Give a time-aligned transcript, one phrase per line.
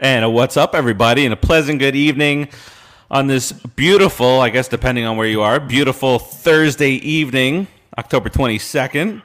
[0.00, 2.48] And a what's up, everybody, and a pleasant good evening
[3.10, 7.66] on this beautiful, I guess, depending on where you are, beautiful Thursday evening,
[7.98, 9.22] October 22nd,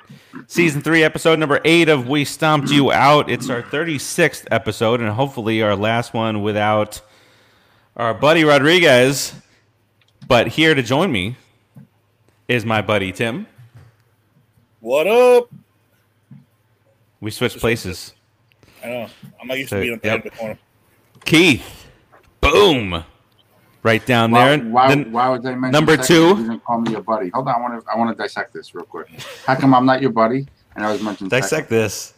[0.47, 3.29] season three, episode number eight of We Stomped You Out.
[3.29, 7.01] It's our 36th episode, and hopefully our last one without
[7.95, 9.35] our buddy Rodriguez.
[10.27, 11.35] But here to join me
[12.47, 13.45] is my buddy Tim.
[14.79, 15.51] What up?
[17.21, 18.13] We switched places.
[18.83, 19.09] I know.
[19.39, 20.15] I'm not used So, to being at the yep.
[20.15, 20.57] end of the corner.
[21.25, 21.87] Keith,
[22.41, 23.03] boom,
[23.83, 24.65] right down Why, there.
[24.65, 26.27] why, Then- why would they mention number two.
[26.29, 27.29] You didn't call me your buddy.
[27.29, 29.07] Hold on, I want to I want to dissect this real quick.
[29.45, 30.47] How come I'm not your buddy?
[30.75, 32.13] And I was mentioned dissect this.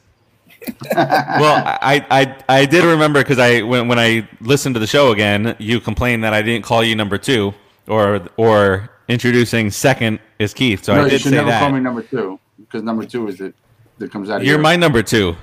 [0.96, 5.12] well, I, I I did remember because I when when I listened to the show
[5.12, 7.54] again, you complained that I didn't call you number two,
[7.88, 10.84] or or introducing second is Keith.
[10.86, 13.42] So no, I you should say never call me number two because number two is
[13.42, 13.54] it
[14.00, 15.36] that comes out of You're your- my number two.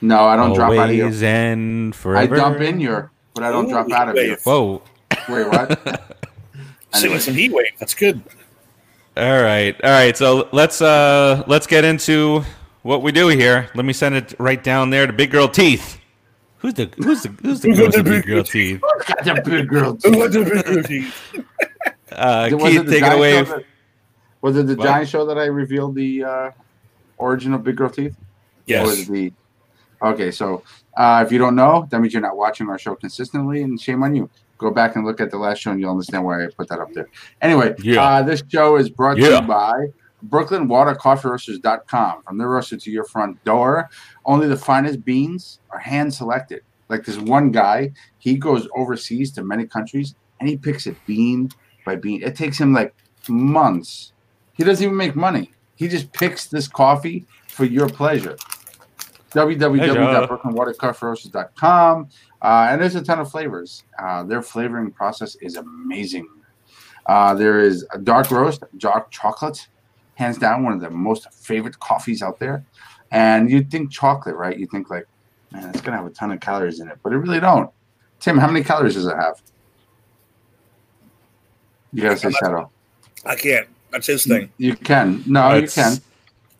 [0.00, 1.04] No, I don't drop out of you.
[1.04, 4.30] Always and I dump in your, but I don't Ooh, drop out of you.
[4.30, 4.42] wave.
[4.42, 4.82] Whoa.
[5.28, 6.16] Wait, what?
[6.94, 7.72] See, with some heat wave.
[7.78, 8.22] That's good.
[9.16, 10.16] All right, all right.
[10.16, 12.42] So let's uh let's get into
[12.82, 13.68] what we do here.
[13.74, 15.98] Let me send it right down there to Big Girl Teeth.
[16.58, 18.80] Who's the who's the who's the Who's girl the with the Big Big Girl Teeth?
[19.24, 19.98] Got the big girl.
[22.12, 23.44] Uh, Was Keith, it the take it giant away.
[23.44, 23.64] show that-
[24.42, 24.84] was it the What?
[24.84, 26.50] giant show that I revealed the uh,
[27.18, 28.16] origin of big girl teeth?
[28.16, 29.08] Or was Yes.
[29.08, 29.32] it the
[30.02, 30.30] okay?
[30.30, 30.62] So
[30.96, 34.02] uh, if you don't know, that means you're not watching our show consistently, and shame
[34.02, 34.28] on you.
[34.58, 36.80] Go back and look at the last show, and you'll understand why I put that
[36.80, 37.08] up there.
[37.40, 38.02] Anyway, Yeah.
[38.02, 39.86] uh, this show is brought to you by
[40.28, 42.22] BrooklynWaterCoffeeRoasters.com.
[42.22, 43.88] From the roaster to your front door,
[44.24, 46.62] only the finest beans are hand selected.
[46.88, 51.50] Like this one guy, he goes overseas to many countries, and he picks it bean
[51.86, 52.22] by bean.
[52.22, 52.94] It takes him like
[53.28, 54.12] months.
[54.54, 55.52] He doesn't even make money.
[55.76, 58.36] He just picks this coffee for your pleasure.
[59.32, 62.08] www.brooklynwatercoffeeroasters.com.
[62.42, 63.84] Uh, and there's a ton of flavors.
[63.98, 66.28] Uh, their flavoring process is amazing.
[67.06, 69.68] Uh, there is a dark roast, dark chocolate,
[70.14, 72.64] hands down one of the most favorite coffees out there.
[73.10, 74.56] And you'd think chocolate, right?
[74.56, 75.06] You think like,
[75.50, 77.70] man, it's gonna have a ton of calories in it, but it really don't.
[78.20, 79.42] Tim, how many calories does it have?
[81.92, 82.70] You gotta say shadow.
[83.24, 83.66] I can't.
[83.90, 84.52] That's his thing.
[84.58, 85.24] You can.
[85.26, 85.96] No, That's you can.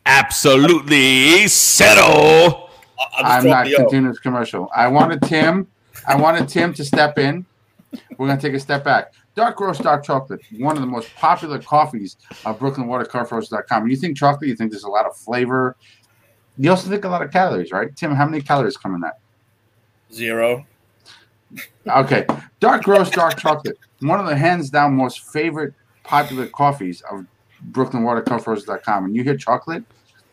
[0.05, 2.69] Absolutely settle.
[3.00, 4.71] I'll, I'll just I'm not continuing this commercial.
[4.75, 5.66] I wanted Tim.
[6.06, 7.44] I wanted Tim to step in.
[8.16, 9.12] We're gonna take a step back.
[9.34, 13.88] Dark roast, dark chocolate, one of the most popular coffees of BrooklynWaterCoffeeRoast.com.
[13.88, 14.49] You think chocolate?
[14.49, 15.77] You think there's a lot of flavor.
[16.59, 17.94] You also think a lot of calories, right?
[17.97, 19.19] Tim, how many calories come in that?
[20.12, 20.67] Zero.
[21.88, 22.27] Okay,
[22.61, 25.75] dark roast, dark chocolate, one of the hands down most favorite
[26.05, 27.27] popular coffees of
[27.72, 29.06] BrooklynWaterCoffeeRoast.com.
[29.06, 29.84] And you hear chocolate,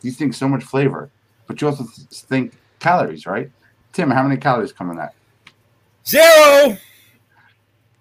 [0.02, 1.10] you think so much flavor,
[1.46, 3.50] but you also th- think calories, right?
[3.92, 5.14] Tim, how many calories come in that?
[6.06, 6.76] Zero.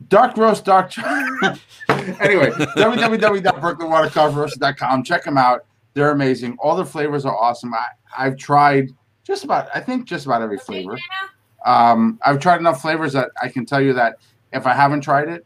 [0.09, 1.59] Dark roast, dark chocolate.
[1.89, 5.03] anyway, www.brooklynwatercoffeeroast.com.
[5.03, 5.66] Check them out.
[5.93, 6.57] They're amazing.
[6.59, 7.73] All the flavors are awesome.
[7.73, 7.85] I,
[8.17, 8.89] I've tried
[9.23, 10.97] just about, I think just about every flavor.
[11.66, 14.19] Um, I've tried enough flavors that I can tell you that
[14.53, 15.45] if I haven't tried it,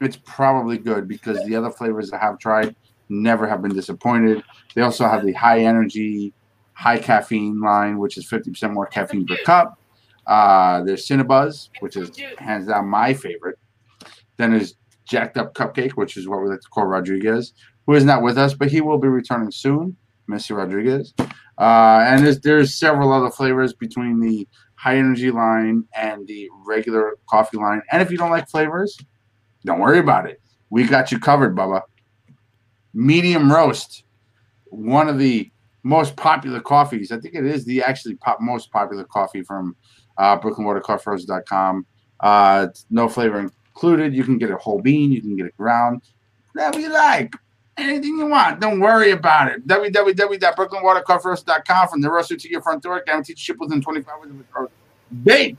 [0.00, 2.76] it's probably good because the other flavors I have tried
[3.08, 4.42] never have been disappointed.
[4.74, 6.34] They also have the high energy,
[6.76, 9.80] high caffeine line, which is 50% more caffeine per cup.
[10.26, 13.58] Uh, there's Cinnabuzz, which is hands down my favorite.
[14.36, 14.76] Then there's
[15.06, 17.54] Jacked Up Cupcake, which is what we like to call Rodriguez,
[17.86, 19.96] who is not with us, but he will be returning soon,
[20.28, 20.54] Mr.
[20.54, 21.14] Rodriguez.
[21.18, 27.16] Uh, and there's, there's several other flavors between the high energy line and the regular
[27.26, 27.80] coffee line.
[27.90, 28.98] And if you don't like flavors,
[29.64, 30.42] don't worry about it.
[30.68, 31.80] We got you covered, Bubba.
[32.92, 34.04] Medium roast,
[34.66, 35.50] one of the
[35.86, 37.12] most popular coffees.
[37.12, 39.76] I think it is the actually pop, most popular coffee from
[40.18, 41.86] uh, BrooklynWaterCoffeeRoast.com.
[42.18, 44.12] Uh, no flavor included.
[44.12, 46.02] You can get a whole bean, you can get it ground,
[46.52, 47.32] whatever you like.
[47.78, 48.58] Anything you want.
[48.58, 49.64] Don't worry about it.
[49.68, 53.00] www.brooklynwatercoffeeroast.com from the roaster to your front door.
[53.06, 54.44] Guaranteed to ship within 25 hours of the
[55.22, 55.58] date.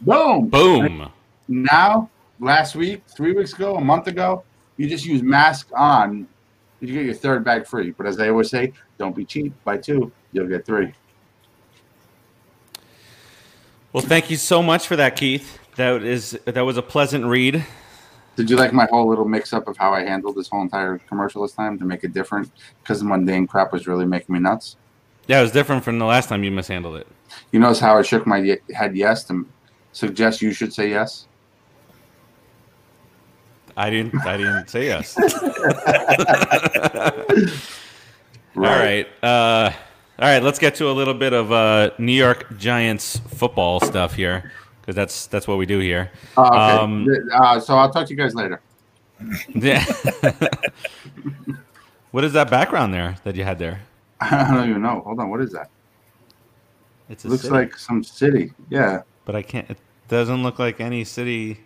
[0.00, 0.48] Boom.
[0.48, 1.12] Boom.
[1.48, 2.08] Now,
[2.38, 4.44] last week, three weeks ago, a month ago,
[4.76, 6.28] you just use mask on.
[6.80, 7.90] You get your third bag free.
[7.90, 8.72] But as I always say,
[9.02, 9.52] don't be cheap.
[9.64, 10.92] Buy two, you'll get three.
[13.92, 15.58] Well, thank you so much for that, Keith.
[15.74, 17.66] That is that was a pleasant read.
[18.36, 20.98] Did you like my whole little mix up of how I handled this whole entire
[20.98, 22.50] commercial this time to make it different?
[22.82, 24.76] Because the mundane crap was really making me nuts.
[25.26, 27.06] Yeah, it was different from the last time you mishandled it.
[27.50, 29.46] You notice how I shook my head yes to
[29.92, 31.26] suggest you should say yes?
[33.76, 34.14] I didn't.
[34.24, 35.18] I didn't say yes.
[38.54, 39.06] Right.
[39.22, 39.72] All right.
[39.72, 39.72] Uh,
[40.18, 44.14] All right, let's get to a little bit of uh, New York Giants football stuff
[44.14, 46.10] here because that's that's what we do here.
[46.36, 46.56] Oh, okay.
[46.56, 48.60] Um, uh, so I'll talk to you guys later.
[49.54, 49.84] Yeah.
[52.10, 53.80] what is that background there that you had there?
[54.20, 55.00] I don't even know.
[55.04, 55.30] Hold on.
[55.30, 55.70] What is that?
[57.08, 58.52] It's a Looks city, like some city.
[58.70, 59.02] Yeah.
[59.24, 59.68] but I can't.
[59.70, 59.78] It
[60.08, 61.60] doesn't look like any city.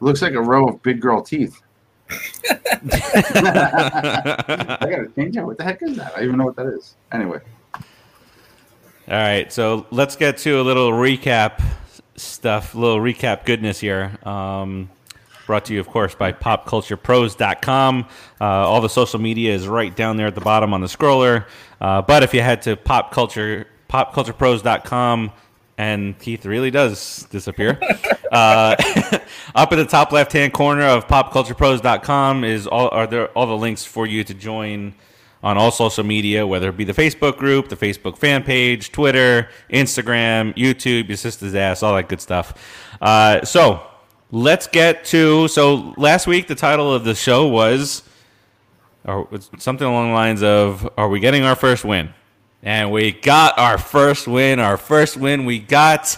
[0.00, 1.60] Looks like a row of big girl teeth.
[2.84, 5.42] I gotta change it.
[5.44, 6.12] What the heck is that?
[6.12, 6.94] I don't even know what that is.
[7.12, 7.40] Anyway.
[9.08, 11.60] All right, so let's get to a little recap
[12.14, 14.16] stuff, a little recap goodness here.
[14.22, 14.90] Um,
[15.46, 18.06] brought to you, of course, by popculturepros.com.
[18.40, 21.46] Uh, all the social media is right down there at the bottom on the scroller.
[21.80, 25.32] Uh, but if you head to popculture, popculturepros.com,
[25.78, 27.80] and Keith really does disappear.
[28.32, 28.74] uh,
[29.54, 33.56] up at the top left hand corner of popculturepros.com is all are there all the
[33.56, 34.94] links for you to join
[35.42, 39.48] on all social media, whether it be the Facebook group, the Facebook fan page, Twitter,
[39.70, 42.94] Instagram, YouTube, your sister's ass, all that good stuff.
[43.00, 43.82] Uh, so
[44.30, 45.46] let's get to.
[45.48, 48.02] So last week, the title of the show was,
[49.04, 52.14] or was something along the lines of, "Are we getting our first win?"
[52.62, 54.58] And we got our first win.
[54.58, 56.16] Our first win we got.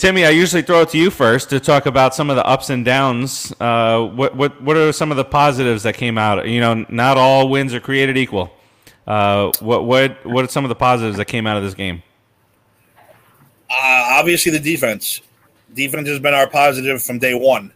[0.00, 2.70] Timmy, I usually throw it to you first to talk about some of the ups
[2.70, 3.52] and downs.
[3.60, 6.48] Uh, what what what are some of the positives that came out?
[6.48, 8.50] You know, not all wins are created equal.
[9.06, 12.02] Uh, what what what are some of the positives that came out of this game?
[13.68, 15.20] Uh, obviously, the defense.
[15.74, 17.70] Defense has been our positive from day one.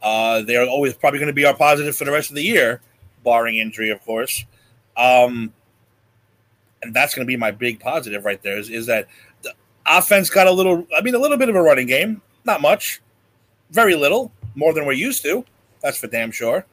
[0.00, 2.80] Uh, they're always probably going to be our positive for the rest of the year,
[3.24, 4.46] barring injury, of course.
[4.96, 5.52] Um,
[6.82, 8.56] and that's going to be my big positive right there.
[8.56, 9.06] Is, is that
[9.88, 10.86] offense got a little?
[10.96, 13.00] I mean, a little bit of a running game, not much,
[13.70, 15.44] very little, more than we're used to.
[15.82, 16.66] That's for damn sure.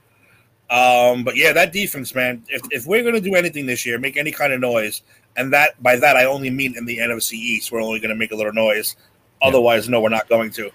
[0.70, 2.44] Um, but yeah, that defense, man.
[2.50, 5.04] If, if we're going to do anything this year, make any kind of noise,
[5.36, 8.16] and that by that I only mean in the NFC East, we're only going to
[8.16, 8.96] make a little noise.
[9.42, 10.72] Otherwise, no, we're not going to.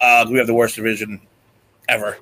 [0.00, 1.20] Uh, we have the worst division
[1.88, 2.18] ever.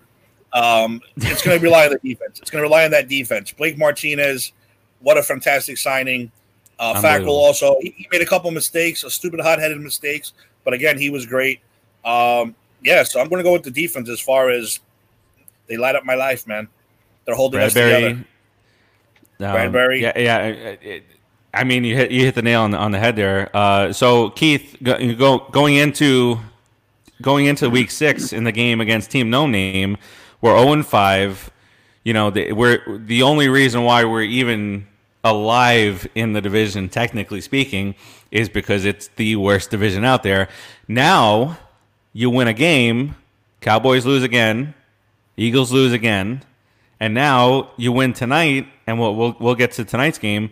[0.52, 2.38] Um, it's going to rely on the defense.
[2.38, 3.50] It's going to rely on that defense.
[3.50, 4.52] Blake Martinez,
[5.00, 6.30] what a fantastic signing.
[6.78, 10.32] Uh, Fackrell also, he, he made a couple mistakes, a stupid hot-headed mistakes,
[10.64, 11.60] but again, he was great.
[12.04, 14.80] Um, yeah, so I'm going to go with the defense as far as
[15.68, 16.68] they light up my life, man.
[17.24, 18.24] They're holding us Bradberry.
[19.38, 19.56] together.
[19.66, 20.00] Um, Bradberry.
[20.00, 20.38] Yeah, yeah.
[20.46, 21.04] it- it-
[21.56, 23.48] I mean, you hit you hit the nail on the, on the head there.
[23.54, 26.40] Uh, so Keith, go, go going into
[27.22, 29.96] going into week six in the game against Team No Name,
[30.40, 31.52] we're zero and five.
[32.02, 34.88] You know, the, we're the only reason why we're even
[35.24, 37.94] alive in the division, technically speaking,
[38.30, 40.48] is because it's the worst division out there.
[40.86, 41.58] Now
[42.12, 43.16] you win a game,
[43.60, 44.74] Cowboys lose again,
[45.36, 46.42] Eagles lose again,
[47.00, 50.50] and now you win tonight, and we'll we'll, we'll get to tonight's game.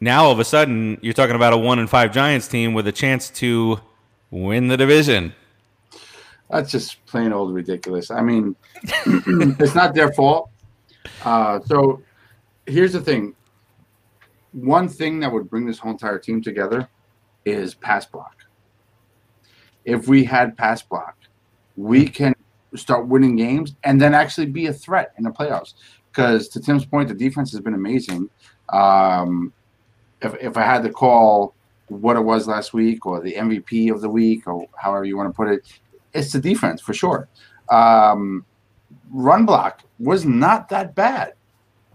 [0.00, 2.86] Now all of a sudden you're talking about a one and five Giants team with
[2.88, 3.78] a chance to
[4.30, 5.34] win the division.
[6.50, 8.10] That's just plain old ridiculous.
[8.10, 8.54] I mean,
[8.84, 10.50] it's not their fault.
[11.24, 12.02] Uh, so
[12.66, 13.34] here's the thing.
[14.52, 16.88] One thing that would bring this whole entire team together
[17.44, 18.36] is pass block.
[19.84, 21.16] If we had pass block,
[21.76, 22.34] we can
[22.74, 25.74] start winning games and then actually be a threat in the playoffs.
[26.10, 28.28] Because to Tim's point, the defense has been amazing.
[28.68, 29.52] Um,
[30.20, 31.54] if, if I had to call
[31.88, 35.28] what it was last week or the MVP of the week or however you want
[35.28, 35.80] to put it,
[36.12, 37.28] it's the defense for sure.
[37.70, 38.44] Um,
[39.10, 41.34] run block was not that bad.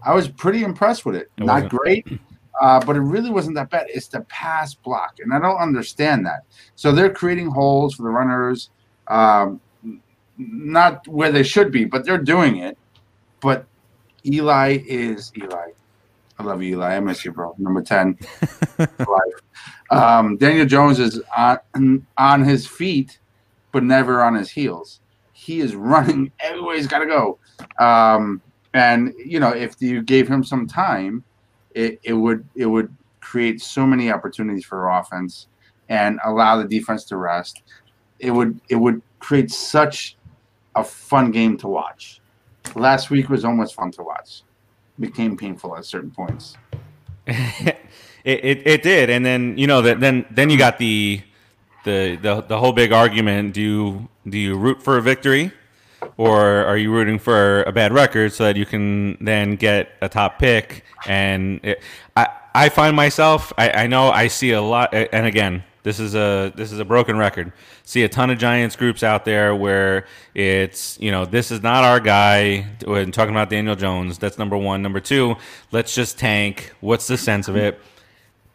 [0.04, 1.30] I was pretty impressed with it.
[1.36, 1.70] It not wasn't.
[1.72, 2.20] great,
[2.60, 3.86] uh, but it really wasn't that bad.
[3.88, 6.44] It's the pass block, and I don't understand that.
[6.74, 8.70] So they're creating holes for the runners,
[9.08, 9.60] um,
[10.36, 12.76] not where they should be, but they're doing it.
[13.40, 13.66] But
[14.26, 15.70] Eli is Eli.
[16.40, 16.96] I love you, Eli.
[16.96, 17.54] I miss you, bro.
[17.58, 18.18] Number ten.
[19.90, 23.18] Um, Daniel Jones is on on his feet,
[23.72, 25.00] but never on his heels.
[25.32, 27.38] He is running everywhere he's got to go.
[27.78, 28.42] Um,
[28.74, 31.24] and you know, if you gave him some time,
[31.78, 35.46] it, it would it would create so many opportunities for offense
[35.88, 37.62] and allow the defense to rest.
[38.18, 40.16] It would it would create such
[40.74, 42.20] a fun game to watch.
[42.74, 44.42] Last week was almost fun to watch.
[44.98, 46.56] Became painful at certain points.
[47.26, 47.76] it,
[48.24, 51.22] it it did, and then you know that then then you got the
[51.84, 53.54] the the the whole big argument.
[53.54, 55.52] Do you do you root for a victory,
[56.16, 60.08] or are you rooting for a bad record so that you can then get a
[60.08, 60.84] top pick?
[61.06, 61.82] And it,
[62.16, 65.64] I I find myself I, I know I see a lot, and again.
[65.84, 67.50] This is a this is a broken record.
[67.84, 71.82] See a ton of Giants groups out there where it's you know this is not
[71.82, 72.66] our guy.
[72.84, 74.82] When talking about Daniel Jones, that's number one.
[74.82, 75.36] Number two,
[75.72, 76.74] let's just tank.
[76.80, 77.80] What's the sense of it?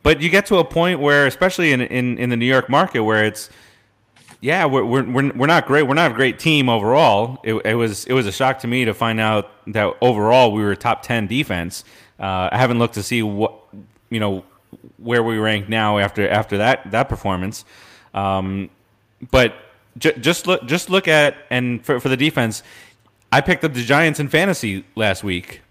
[0.03, 3.03] but you get to a point where, especially in in, in the New York market,
[3.03, 3.49] where it's
[4.43, 5.83] yeah, we're, we're we're not great.
[5.83, 7.39] We're not a great team overall.
[7.45, 10.61] It, it was it was a shock to me to find out that overall we
[10.61, 11.85] were top ten defense.
[12.19, 13.53] Uh, I haven't looked to see what
[14.09, 14.43] you know
[14.97, 17.63] where we rank now after after that that performance.
[18.13, 18.69] Um,
[19.31, 19.55] but
[19.97, 22.63] j- just look just look at and for, for the defense,
[23.31, 25.61] I picked up the Giants in fantasy last week.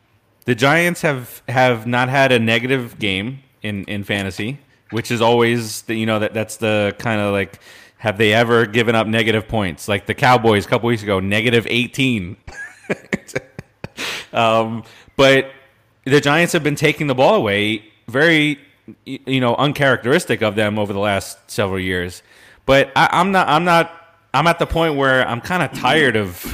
[0.46, 4.60] The Giants have have not had a negative game in in fantasy,
[4.92, 7.60] which is always the, you know that that's the kind of like
[8.02, 11.68] have they ever given up negative points like the Cowboys a couple weeks ago, negative
[11.70, 12.36] eighteen.
[14.32, 14.82] um,
[15.16, 15.52] but
[16.04, 18.58] the Giants have been taking the ball away very
[19.06, 22.24] you know uncharacteristic of them over the last several years.
[22.66, 23.48] But I, I'm not.
[23.48, 23.92] I'm not.
[24.34, 26.44] I'm at the point where I'm kind of tired of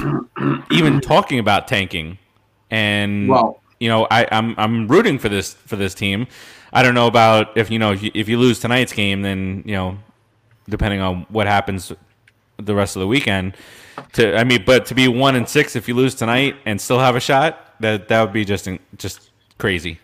[0.71, 2.19] even talking about tanking.
[2.69, 6.27] And Well- you know, I, I'm I'm rooting for this for this team.
[6.71, 9.63] I don't know about if you know if you, if you lose tonight's game, then
[9.65, 9.97] you know,
[10.69, 11.91] depending on what happens
[12.57, 13.55] the rest of the weekend.
[14.13, 16.99] To I mean, but to be one and six if you lose tonight and still
[16.99, 19.99] have a shot, that that would be just just crazy.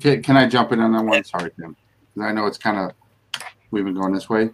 [0.00, 1.24] Can, can I jump in on that one?
[1.24, 1.76] Sorry, Tim.
[2.20, 2.92] I know it's kind of
[3.70, 4.50] we've been going this way,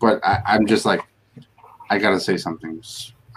[0.00, 1.00] but I, I'm just like
[1.90, 2.82] I gotta say something.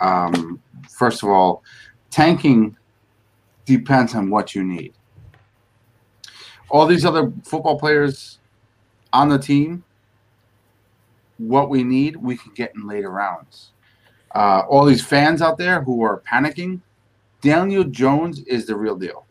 [0.01, 1.63] Um, first of all,
[2.10, 2.77] tanking
[3.65, 4.93] depends on what you need.
[6.69, 8.39] All these other football players
[9.13, 9.84] on the team,
[11.38, 13.72] what we need, we can get in later rounds.
[14.34, 16.82] Uh, all these fans out there who are panicking,
[17.42, 19.25] Daniel Jones is the real deal.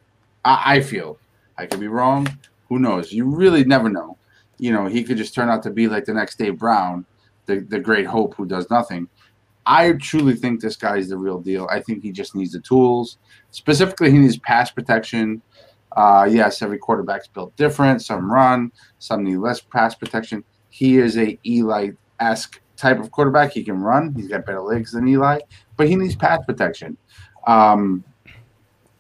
[0.45, 1.19] I, I feel.
[1.59, 2.27] I could be wrong.
[2.69, 3.13] Who knows?
[3.13, 4.17] You really never know.
[4.59, 7.05] You know, he could just turn out to be like the next Dave Brown,
[7.47, 9.09] the, the great hope who does nothing.
[9.67, 11.67] I truly think this guy is the real deal.
[11.71, 13.19] I think he just needs the tools.
[13.51, 15.43] Specifically, he needs pass protection.
[15.97, 18.03] Uh, yes, every quarterback's built different.
[18.03, 20.45] Some run, some need less pass protection.
[20.75, 23.53] He is a Eli esque type of quarterback.
[23.53, 24.13] He can run.
[24.13, 25.39] He's got better legs than Eli,
[25.77, 26.97] but he needs pass protection.
[27.47, 28.03] Um,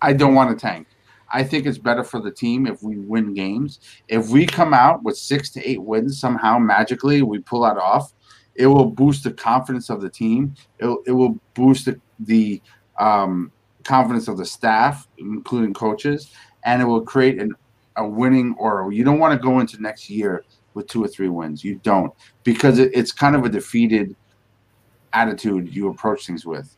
[0.00, 0.86] I don't want to tank.
[1.32, 3.80] I think it's better for the team if we win games.
[4.06, 8.12] If we come out with six to eight wins somehow magically, we pull that off.
[8.54, 10.54] It will boost the confidence of the team.
[10.78, 12.62] It, it will boost the, the
[13.00, 13.50] um,
[13.82, 16.30] confidence of the staff, including coaches,
[16.64, 17.50] and it will create an,
[17.96, 21.28] a winning or you don't want to go into next year with two or three
[21.28, 21.64] wins.
[21.64, 22.12] You don't
[22.42, 24.14] because it, it's kind of a defeated
[25.12, 26.76] attitude you approach things with.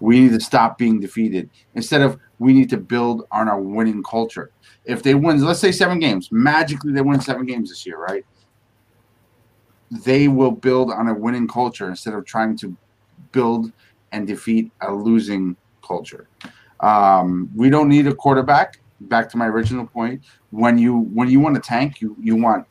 [0.00, 4.02] We need to stop being defeated instead of we need to build on our winning
[4.02, 4.50] culture.
[4.84, 8.24] If they win, let's say seven games, magically they win seven games this year, right?
[10.04, 12.76] They will build on a winning culture instead of trying to
[13.32, 13.72] build
[14.12, 16.28] and defeat a losing culture.
[16.80, 18.80] Um, we don't need a quarterback.
[19.02, 22.66] Back to my original point, when you when you want to tank, you you want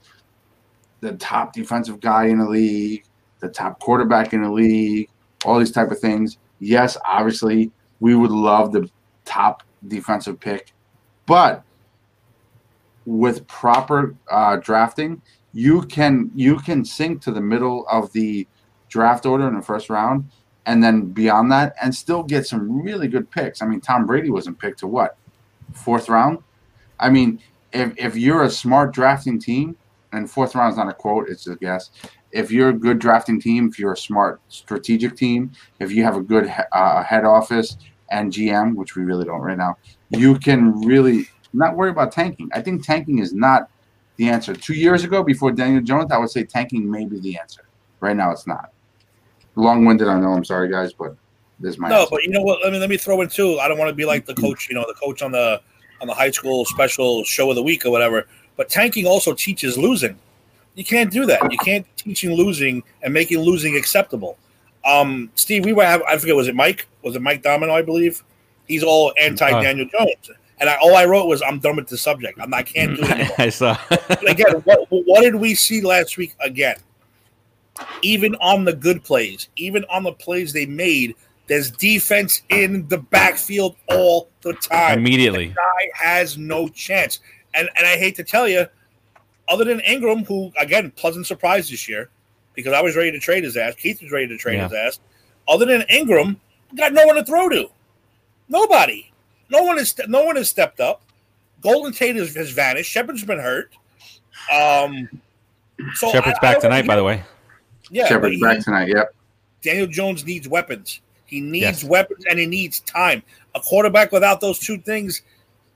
[1.02, 3.04] the top defensive guy in the league,
[3.40, 5.10] the top quarterback in the league,
[5.46, 6.38] all these type of things.
[6.60, 8.90] Yes, obviously, we would love the
[9.26, 10.74] top defensive pick,
[11.26, 11.64] but
[13.06, 15.22] with proper uh, drafting,
[15.54, 18.48] you can you can sink to the middle of the
[18.90, 20.30] draft order in the first round,
[20.66, 23.62] and then beyond that, and still get some really good picks.
[23.62, 25.18] I mean, Tom Brady wasn't picked to what
[25.74, 26.40] fourth round.
[27.00, 27.40] I mean,
[27.72, 29.78] if if you're a smart drafting team,
[30.16, 31.92] and fourth round is not a quote, it's a guess.
[32.32, 36.18] If you're a good drafting team, if you're a smart strategic team, if you have
[36.18, 37.78] a good uh, head office
[38.12, 39.78] and GM, which we really don't right now,
[40.10, 42.50] you can really not worry about tanking.
[42.54, 43.70] I think tanking is not
[44.18, 44.54] the answer.
[44.54, 47.66] Two years ago, before Daniel Jones, I would say tanking may be the answer.
[48.00, 48.72] Right now, it's not.
[49.56, 50.34] Long-winded, I know.
[50.34, 51.16] I'm sorry, guys, but
[51.60, 52.10] this is my No, answer.
[52.12, 52.60] but you know what?
[52.62, 53.60] Let me let me throw in too.
[53.60, 55.62] I don't want to be like the coach, you know, the coach on the
[56.02, 58.28] on the high school special show of the week or whatever.
[58.58, 60.18] But tanking also teaches losing.
[60.76, 61.52] You can't do that.
[61.52, 64.38] You can't teaching losing and making losing acceptable.
[64.86, 66.88] Um, Steve, we were have, I forget was it Mike?
[67.02, 67.74] Was it Mike Domino?
[67.74, 68.24] I believe
[68.68, 71.98] he's all anti Daniel Jones, and I, all I wrote was I'm done with the
[71.98, 72.40] subject.
[72.40, 73.36] I'm I can't do it anymore.
[73.40, 73.78] I saw.
[74.28, 76.76] Again, what, what did we see last week again?
[78.04, 81.16] Even on the good plays, even on the plays they made,
[81.48, 85.00] there's defense in the backfield all the time.
[85.00, 85.48] Immediately.
[85.50, 87.20] The guy has no chance.
[87.56, 88.66] And and I hate to tell you,
[89.48, 92.10] other than Engram, who again pleasant surprise this year,
[92.54, 93.76] because I was ready to trade his ass.
[93.76, 94.64] Keith was ready to trade Yeah.
[94.70, 95.00] his ass.
[95.48, 96.38] Other than Engram,
[96.76, 97.70] got no one to throw to.
[98.50, 99.12] Nobody.
[99.50, 101.02] No one has no one has stepped up.
[101.62, 102.92] Golden Tate has, has vanished.
[102.92, 103.72] Shepard's been hurt.
[104.52, 105.10] Um,
[105.96, 107.24] so Shepard's I- I back don't tonight, by the way.
[107.90, 108.88] Yeah, Shepard's he- back tonight.
[108.90, 109.14] Yep.
[109.62, 111.02] Daniel Jones needs weapons.
[111.26, 111.84] He needs Yes.
[111.84, 113.24] weapons and he needs time.
[113.56, 115.24] A quarterback without those two things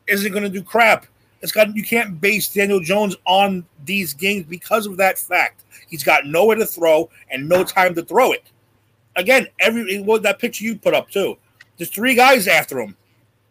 [0.07, 1.05] isn't going to do crap.
[1.41, 5.63] It's got you can't base Daniel Jones on these games because of that fact.
[5.87, 8.43] He's got nowhere to throw and no time to throw it.
[9.15, 11.37] Again, every what that picture you put up too.
[11.77, 12.95] There's three guys after him.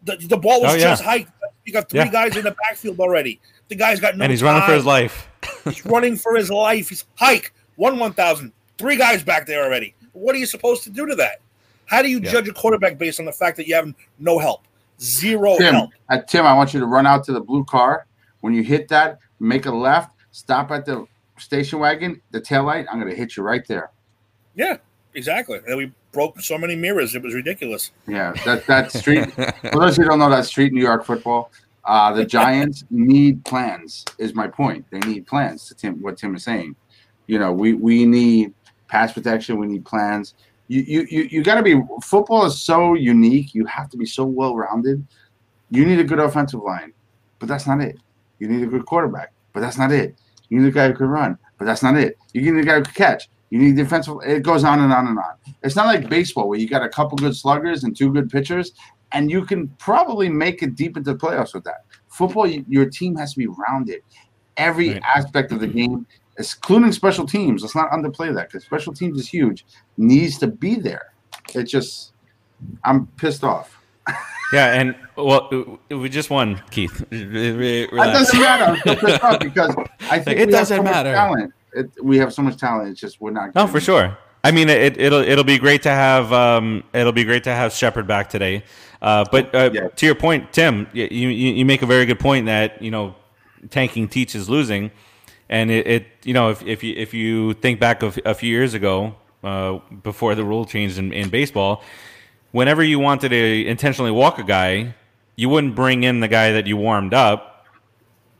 [0.03, 0.83] The, the ball was oh, yeah.
[0.83, 1.31] just hiked.
[1.65, 2.11] You got three yeah.
[2.11, 3.39] guys in the backfield already.
[3.67, 4.23] The guy's got no.
[4.23, 4.53] And he's time.
[4.53, 5.27] running for his life.
[5.65, 6.89] he's running for his life.
[6.89, 8.53] He's hike one one thousand.
[8.77, 9.95] Three guys back there already.
[10.13, 11.41] What are you supposed to do to that?
[11.85, 12.31] How do you yeah.
[12.31, 14.63] judge a quarterback based on the fact that you have no help?
[15.01, 15.89] Zero Tim, help.
[16.09, 18.05] Uh, Tim, I want you to run out to the blue car.
[18.41, 21.05] When you hit that, make a left, stop at the
[21.37, 22.85] station wagon, the tail light.
[22.91, 23.91] I'm going to hit you right there.
[24.55, 24.77] Yeah,
[25.13, 25.59] exactly.
[25.67, 27.15] And we broke so many mirrors.
[27.15, 27.91] It was ridiculous.
[28.07, 29.31] Yeah, that that street.
[29.71, 31.51] for those who don't know that street, New York football.
[31.85, 34.05] Uh, the Giants need plans.
[34.17, 34.85] Is my point.
[34.89, 35.67] They need plans.
[35.67, 36.75] To Tim, what Tim is saying.
[37.27, 38.53] You know, we we need
[38.87, 39.57] pass protection.
[39.57, 40.33] We need plans.
[40.69, 41.81] You you you, you got to be.
[42.03, 43.53] Football is so unique.
[43.53, 45.05] You have to be so well rounded.
[45.71, 46.93] You need a good offensive line,
[47.39, 47.97] but that's not it.
[48.37, 50.15] You need a good quarterback, but that's not it.
[50.49, 52.17] You need a guy who can run, but that's not it.
[52.33, 53.29] You need a guy who can catch.
[53.49, 54.17] You need defensive.
[54.25, 55.33] It goes on and on and on.
[55.63, 58.73] It's not like baseball where you got a couple good sluggers and two good pitchers,
[59.11, 61.85] and you can probably make it deep into the playoffs with that.
[62.09, 64.01] Football, your team has to be rounded.
[64.57, 65.01] Every right.
[65.15, 66.05] aspect of the game,
[66.39, 67.61] including special teams.
[67.61, 69.65] Let's not underplay that because special teams is huge.
[69.97, 71.13] Needs to be there.
[71.53, 72.13] It just,
[72.83, 73.75] I'm pissed off.
[74.51, 77.05] Yeah, and well, we just won, Keith.
[77.11, 78.81] It doesn't matter.
[78.83, 79.75] I'm pissed off because
[80.09, 81.13] I think it doesn't so matter.
[81.13, 81.53] Talent.
[81.73, 82.89] It, we have so much talent.
[82.89, 83.53] It's just we're not.
[83.53, 84.17] No, for sure.
[84.43, 87.73] I mean, it, will it'll be great to have um, it'll be great to have
[87.73, 88.63] Shepard back today.
[89.03, 89.87] Uh, but uh, yeah.
[89.89, 93.13] to your point, Tim, you, you you make a very good point that you know
[93.69, 94.89] tanking teaches losing,
[95.49, 98.49] and it, it you know if if you if you think back of a few
[98.49, 101.83] years ago uh, before the rule changed in, in baseball,
[102.51, 104.93] whenever you wanted to intentionally walk a guy,
[105.35, 107.65] you wouldn't bring in the guy that you warmed up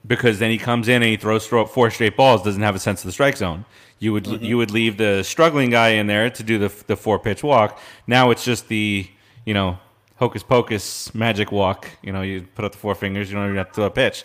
[0.05, 3.01] because then he comes in and he throws four straight balls, doesn't have a sense
[3.01, 3.65] of the strike zone.
[3.99, 4.43] You would mm-hmm.
[4.43, 7.79] you would leave the struggling guy in there to do the the four pitch walk.
[8.07, 9.07] Now it's just the
[9.45, 9.77] you know
[10.15, 11.89] hocus pocus magic walk.
[12.01, 13.91] You know, you put up the four fingers, you don't even have to throw a
[13.91, 14.24] pitch.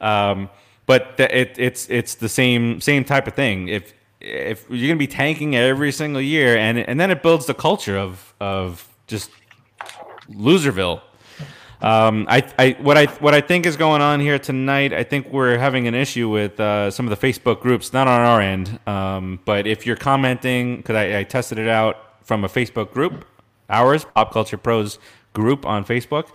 [0.00, 0.48] Um,
[0.90, 3.68] but it, it's it's the same same type of thing.
[3.68, 7.54] If if you're gonna be tanking every single year, and and then it builds the
[7.54, 9.30] culture of of just
[10.28, 11.00] Loserville.
[11.80, 14.92] Um, I, I, what I, what I think is going on here tonight.
[14.92, 18.20] I think we're having an issue with uh, some of the Facebook groups, not on
[18.20, 22.48] our end, um, but if you're commenting, because I, I, tested it out from a
[22.48, 23.24] Facebook group,
[23.70, 24.98] ours, Pop Culture Pros
[25.32, 26.26] group on Facebook,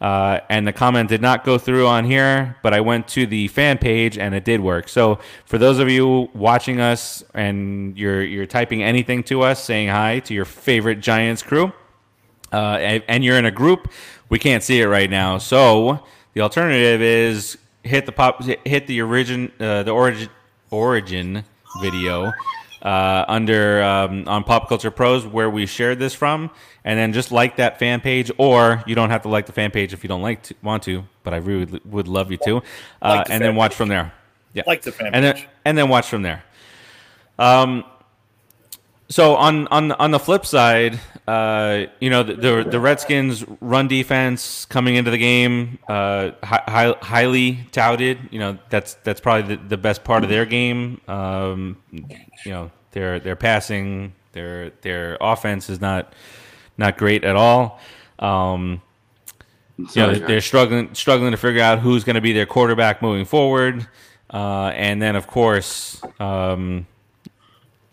[0.00, 3.48] uh, and the comment did not go through on here, but I went to the
[3.48, 4.88] fan page and it did work.
[4.88, 9.88] So for those of you watching us and you're you're typing anything to us, saying
[9.88, 11.72] hi to your favorite Giants crew
[12.52, 13.92] uh, and, and, you're in a group,
[14.28, 15.38] we can't see it right now.
[15.38, 20.30] So the alternative is hit the pop, hit the origin, uh, the origin,
[20.70, 21.44] origin
[21.80, 22.32] video
[22.82, 26.50] uh, under um, on Pop Culture Pros where we shared this from,
[26.84, 29.70] and then just like that fan page, or you don't have to like the fan
[29.70, 32.58] page if you don't like to, want to, but I really would love you to,
[32.58, 32.60] uh,
[33.02, 33.76] like the and then watch page.
[33.76, 34.12] from there.
[34.52, 35.42] Yeah, like the fan and page.
[35.42, 36.42] then and then watch from there.
[37.38, 37.84] Um,
[39.10, 43.88] so on on on the flip side, uh, you know the, the, the Redskins run
[43.88, 48.18] defense coming into the game, uh, high, highly touted.
[48.30, 51.00] You know that's that's probably the, the best part of their game.
[51.08, 56.14] Um, you know their their passing, their their offense is not
[56.78, 57.80] not great at all.
[58.20, 58.80] Um,
[59.76, 63.24] you know they're struggling struggling to figure out who's going to be their quarterback moving
[63.24, 63.88] forward,
[64.32, 66.00] uh, and then of course.
[66.20, 66.86] Um,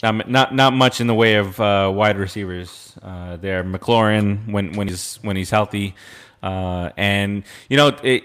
[0.04, 3.64] not not not much in the way of uh, wide receivers uh, there.
[3.64, 5.96] McLaurin when when he's when he's healthy,
[6.44, 8.24] uh, and you know it,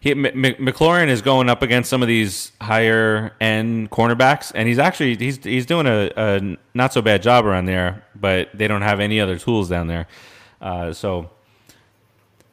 [0.00, 4.78] he, M- McLaurin is going up against some of these higher end cornerbacks, and he's
[4.78, 8.04] actually he's he's doing a, a not so bad job around there.
[8.14, 10.06] But they don't have any other tools down there,
[10.60, 11.30] uh, so.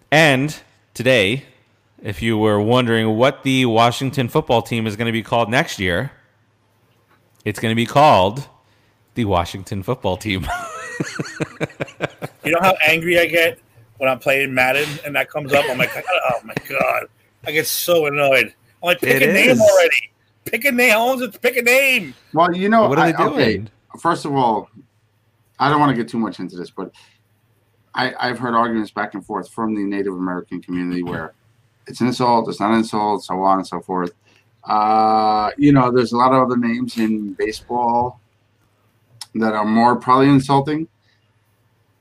[0.09, 0.57] And
[0.93, 1.43] today,
[2.01, 5.79] if you were wondering what the Washington football team is going to be called next
[5.79, 6.11] year,
[7.43, 8.47] it's going to be called
[9.17, 10.43] the Washington football team.
[12.45, 13.59] you know how angry I get
[13.97, 15.65] when I'm playing Madden and that comes up?
[15.67, 17.07] I'm like, oh my god,
[17.45, 18.53] I get so annoyed.
[18.81, 19.33] I'm like, pick it a is.
[19.33, 20.11] name already.
[20.45, 20.91] Pick a name.
[20.91, 22.13] How long pick a name?
[22.33, 23.61] Well, you know, what are I, they doing?
[23.63, 24.69] Okay, first of all,
[25.59, 26.91] I don't want to get too much into this, but
[27.95, 31.33] I, I've heard arguments back and forth from the Native American community where
[31.87, 34.13] it's an insult, it's not an insult, so on and so forth.
[34.63, 38.19] Uh, you know, there's a lot of other names in baseball
[39.39, 40.87] that are more probably insulting.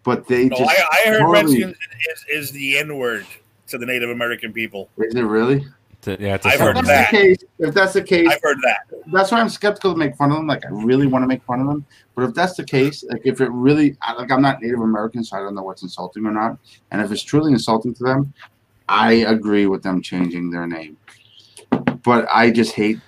[0.02, 0.70] But they no, just.
[0.70, 1.76] I, I heard totally, Redskins
[2.10, 3.26] is, is the N word
[3.68, 4.88] to the Native American people.
[4.98, 5.66] Is it really?
[6.02, 7.10] To- yeah, to I've heard certain- that's that.
[7.10, 8.86] the case, if that's the case, I've heard that.
[9.12, 10.46] that's why I'm skeptical to make fun of them.
[10.46, 13.22] Like I really want to make fun of them, but if that's the case, like
[13.24, 16.30] if it really, like I'm not Native American, so I don't know what's insulting or
[16.30, 16.58] not.
[16.92, 18.32] And if it's truly insulting to them,
[18.88, 20.96] I agree with them changing their name.
[22.04, 23.00] But I just hate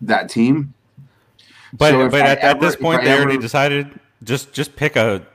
[0.00, 0.74] that team.
[1.72, 4.96] But So but I at, at this point, I they already decided just just pick
[4.96, 5.26] a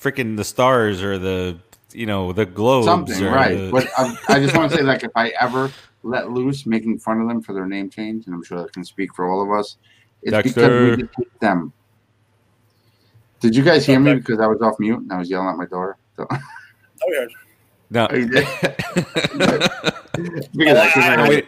[0.00, 1.58] freaking the stars or the
[1.92, 4.82] you know the globes Something or right, the- but I, I just want to say,
[4.92, 5.70] like, if I ever
[6.02, 8.84] let loose making fun of them for their name change, and I'm sure that can
[8.84, 9.76] speak for all of us,
[10.22, 11.72] it's because we just hate them.
[13.40, 15.56] Did you guys hear me because I was off mute and I was yelling at
[15.56, 15.96] my daughter?
[16.16, 16.36] So, Oh
[17.08, 17.26] yeah.
[17.90, 18.06] no.
[18.10, 18.30] Oh, did?
[20.56, 21.46] because I, 'cause I- I- Wait,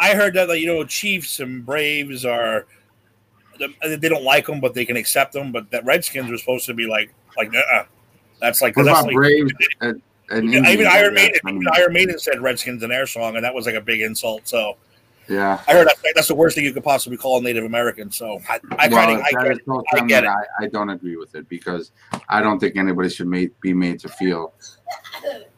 [0.00, 2.66] I heard that like, you know Chiefs and Braves are
[3.82, 5.52] they don't like them, but they can accept them.
[5.52, 7.84] But that Redskins were supposed to be like like uh
[8.40, 10.88] that's like what that's about like, Braves and, and even Indians?
[10.94, 13.80] Iron Maiden, even Iron Maiden said Redskins in their song, and that was like a
[13.80, 14.46] big insult.
[14.46, 14.76] So
[15.28, 15.60] yeah.
[15.68, 18.10] I heard that, that's the worst thing you could possibly call a Native American.
[18.10, 20.88] So I, I Well, kind of I get, is I get that I, I don't
[20.90, 21.92] agree with it because
[22.28, 24.54] I don't think anybody should make, be made to feel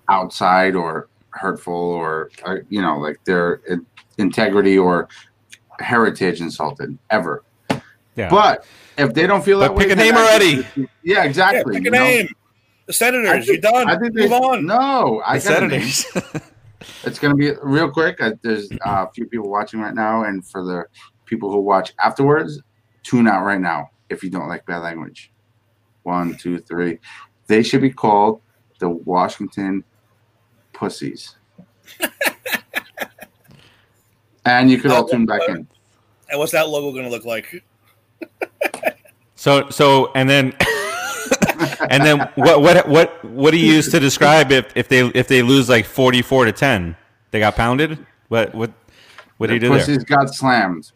[0.09, 3.63] outside or hurtful or, or you know like their
[4.19, 5.09] integrity or
[5.79, 7.45] heritage insulted ever.
[8.21, 8.29] Yeah.
[8.31, 8.65] But
[8.99, 10.67] if they don't feel But that way, pick a name I- already.
[10.77, 11.77] Yeah, yeah, exactly.
[11.77, 12.05] pick you a know?
[12.05, 12.29] name.
[12.87, 13.89] The Senators, I think- you're done.
[13.89, 14.67] I think Move on.
[14.67, 15.59] No, I the got.
[15.59, 16.07] Senators.
[17.05, 18.23] It's going to be real quick.
[18.23, 20.87] Uh, there's uh, a few people watching right now, and for the
[21.27, 22.63] people who watch afterwards,
[23.03, 25.31] tune out right now if you don't like bad language.
[26.05, 26.99] One, two, three.
[27.49, 28.41] They should be called
[28.79, 29.85] the Washington
[30.73, 31.37] Pussies.
[34.47, 35.67] and you could all tune back in.
[36.31, 37.63] And what's that logo going to look like?
[39.35, 40.55] So so and then
[41.91, 45.29] and then what what what what do you use to describe if if they if
[45.29, 46.97] they lose like forty four to ten?
[47.31, 48.05] They got pounded.
[48.29, 48.73] What what
[49.37, 49.79] what do you the do there?
[49.79, 50.93] pussies got slammed.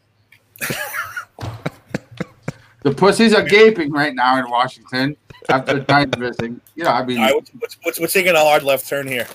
[2.82, 5.16] the pussies are gaping right now in Washington
[5.48, 6.60] after time visiting.
[6.74, 9.06] You know, I mean, All right, what's, what's, what's, what's taking a hard left turn
[9.06, 9.26] here?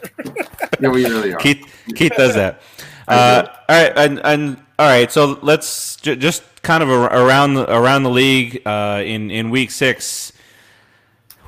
[0.79, 1.37] yeah, we really are.
[1.37, 2.61] Keith Keith does that.
[3.07, 5.11] Uh, all right, and, and all right.
[5.11, 9.49] So let's j- just kind of ar- around the, around the league uh, in in
[9.49, 10.31] week six.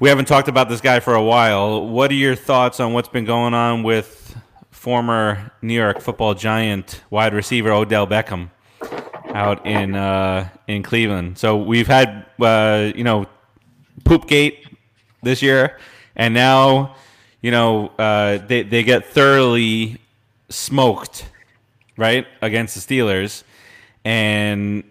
[0.01, 1.87] We haven't talked about this guy for a while.
[1.87, 4.35] What are your thoughts on what's been going on with
[4.69, 8.49] former New York Football Giant wide receiver Odell Beckham
[9.33, 11.37] out in uh, in Cleveland?
[11.37, 13.27] So we've had uh, you know
[14.03, 14.57] Poopgate
[15.23, 15.79] this year,
[16.17, 16.95] and now
[17.41, 19.99] you know uh, they they get thoroughly
[20.49, 21.29] smoked,
[22.01, 23.43] right, against the Steelers,
[24.03, 24.83] and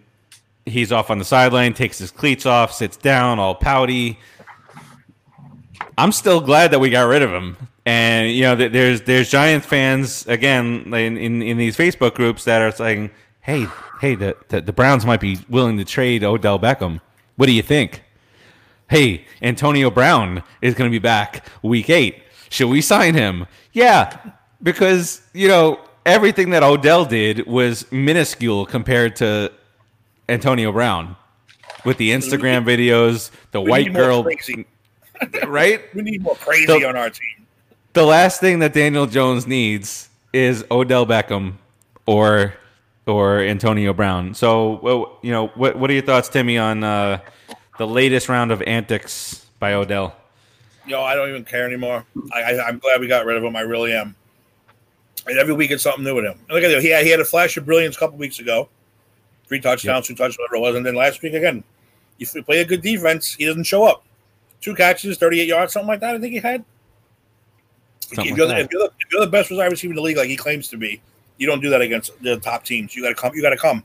[0.65, 4.17] he's off on the sideline, takes his cleats off, sits down, all pouty.
[5.97, 7.57] I'm still glad that we got rid of him.
[7.85, 12.61] And you know, there's there's Giants fans again in, in, in these Facebook groups that
[12.61, 13.67] are saying, "Hey,
[13.99, 17.01] hey, the, the the Browns might be willing to trade Odell Beckham.
[17.35, 18.03] What do you think?"
[18.89, 22.23] Hey, Antonio Brown is going to be back week eight.
[22.49, 23.47] Should we sign him?
[23.73, 24.15] Yeah,
[24.61, 29.51] because you know everything that Odell did was minuscule compared to
[30.29, 31.15] Antonio Brown
[31.85, 34.65] with the Instagram videos, the We white need more girl, crazy.
[35.47, 35.81] right?
[35.95, 37.45] We need more crazy So- on our team.
[37.93, 41.55] the last thing that Daniel Jones needs is Odell Beckham
[42.05, 42.53] or
[43.07, 44.33] or Antonio Brown.
[44.35, 47.19] So, you know, what what are your thoughts, Timmy, on uh,
[47.77, 50.15] the latest round of antics by Odell?
[50.87, 52.05] Yo, I don't even care anymore.
[52.33, 53.55] I, I, I'm glad we got rid of him.
[53.55, 54.15] I really am.
[55.27, 56.33] And every week it's something new with him.
[56.33, 56.81] And look at him.
[56.81, 58.69] He had, he had a flash of brilliance a couple weeks ago.
[59.47, 60.75] Three touchdowns, two touchdowns, whatever it was.
[60.75, 61.63] And then last week again,
[62.19, 64.03] if you play a good defense, he doesn't show up.
[64.61, 66.63] Two catches, 38 yards, something like that, I think he had.
[68.11, 68.61] If, you're the, that.
[68.61, 70.67] if, you're the, if you're the best wide receiver in the league, like he claims
[70.69, 71.01] to be,
[71.37, 72.95] you don't do that against the top teams.
[72.95, 73.33] You got to come.
[73.35, 73.83] You got to come.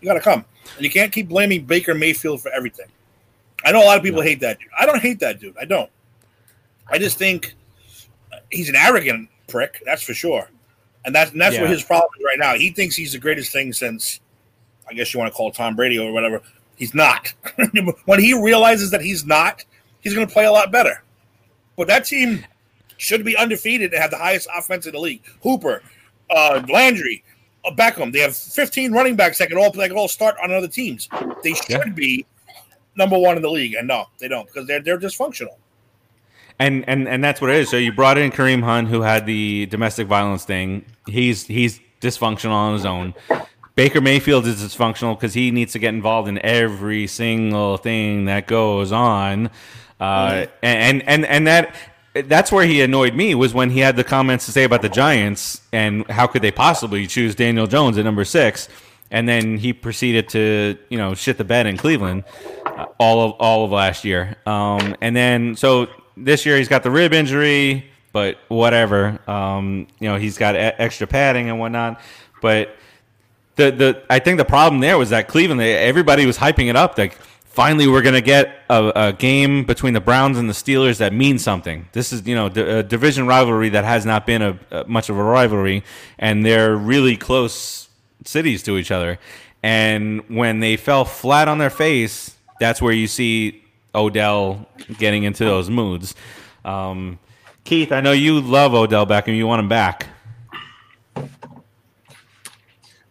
[0.00, 0.44] You got to come.
[0.76, 2.86] And you can't keep blaming Baker Mayfield for everything.
[3.64, 4.68] I know a lot of people hate that dude.
[4.78, 5.56] I don't hate that dude.
[5.58, 5.90] I don't.
[6.88, 7.54] I just think
[8.50, 9.80] he's an arrogant prick.
[9.84, 10.50] That's for sure.
[11.04, 11.62] And that's and that's Yeah.
[11.62, 12.54] what his problem is right now.
[12.56, 14.20] He thinks he's the greatest thing since,
[14.88, 16.40] I guess you want to call Tom Brady or whatever.
[16.76, 17.32] He's not.
[18.06, 19.64] when he realizes that he's not,
[20.00, 21.02] he's going to play a lot better.
[21.76, 22.44] But that team
[22.98, 25.22] should be undefeated and have the highest offense in the league.
[25.42, 25.82] Hooper,
[26.30, 27.24] uh, Landry,
[27.64, 28.12] uh, Beckham.
[28.12, 31.08] They have 15 running backs that can all that can all start on other teams.
[31.42, 31.88] They should Yeah.
[31.88, 32.26] be
[32.94, 35.56] number one in the league, and no, they don't because they're they're dysfunctional.
[36.58, 37.70] And and and that's what it is.
[37.70, 40.84] So you brought in Kareem Hunt, who had the domestic violence thing.
[41.06, 43.14] He's he's dysfunctional on his own.
[43.74, 48.46] Baker Mayfield is dysfunctional because he needs to get involved in every single thing that
[48.46, 49.50] goes on,
[49.98, 51.74] uh, and and and that
[52.12, 54.90] that's where he annoyed me was when he had the comments to say about the
[54.90, 58.68] Giants and how could they possibly choose Daniel Jones at number six,
[59.10, 62.24] and then he proceeded to you know shit the bed in Cleveland
[62.66, 66.82] uh, all of all of last year, um, and then so this year he's got
[66.82, 72.00] the rib injury, but whatever, um, you know he's got extra padding and whatnot,
[72.40, 72.76] but
[73.56, 76.96] the the I think the problem there was that Cleveland everybody was hyping it up
[76.96, 77.18] like
[77.52, 81.12] finally we're going to get a, a, game between the Browns and the Steelers that
[81.12, 81.86] means something.
[81.92, 85.18] This is, you know, a division rivalry that has not been a, a, much of
[85.18, 85.84] a rivalry,
[86.18, 87.88] and they're really close
[88.24, 89.18] cities to each other.
[89.62, 93.61] And when they fell flat on their face, that's where you see
[93.94, 94.66] Odell
[94.98, 96.14] getting into those moods.
[96.64, 97.18] Um,
[97.64, 99.36] Keith, I know you love Odell Beckham.
[99.36, 100.08] You want him back.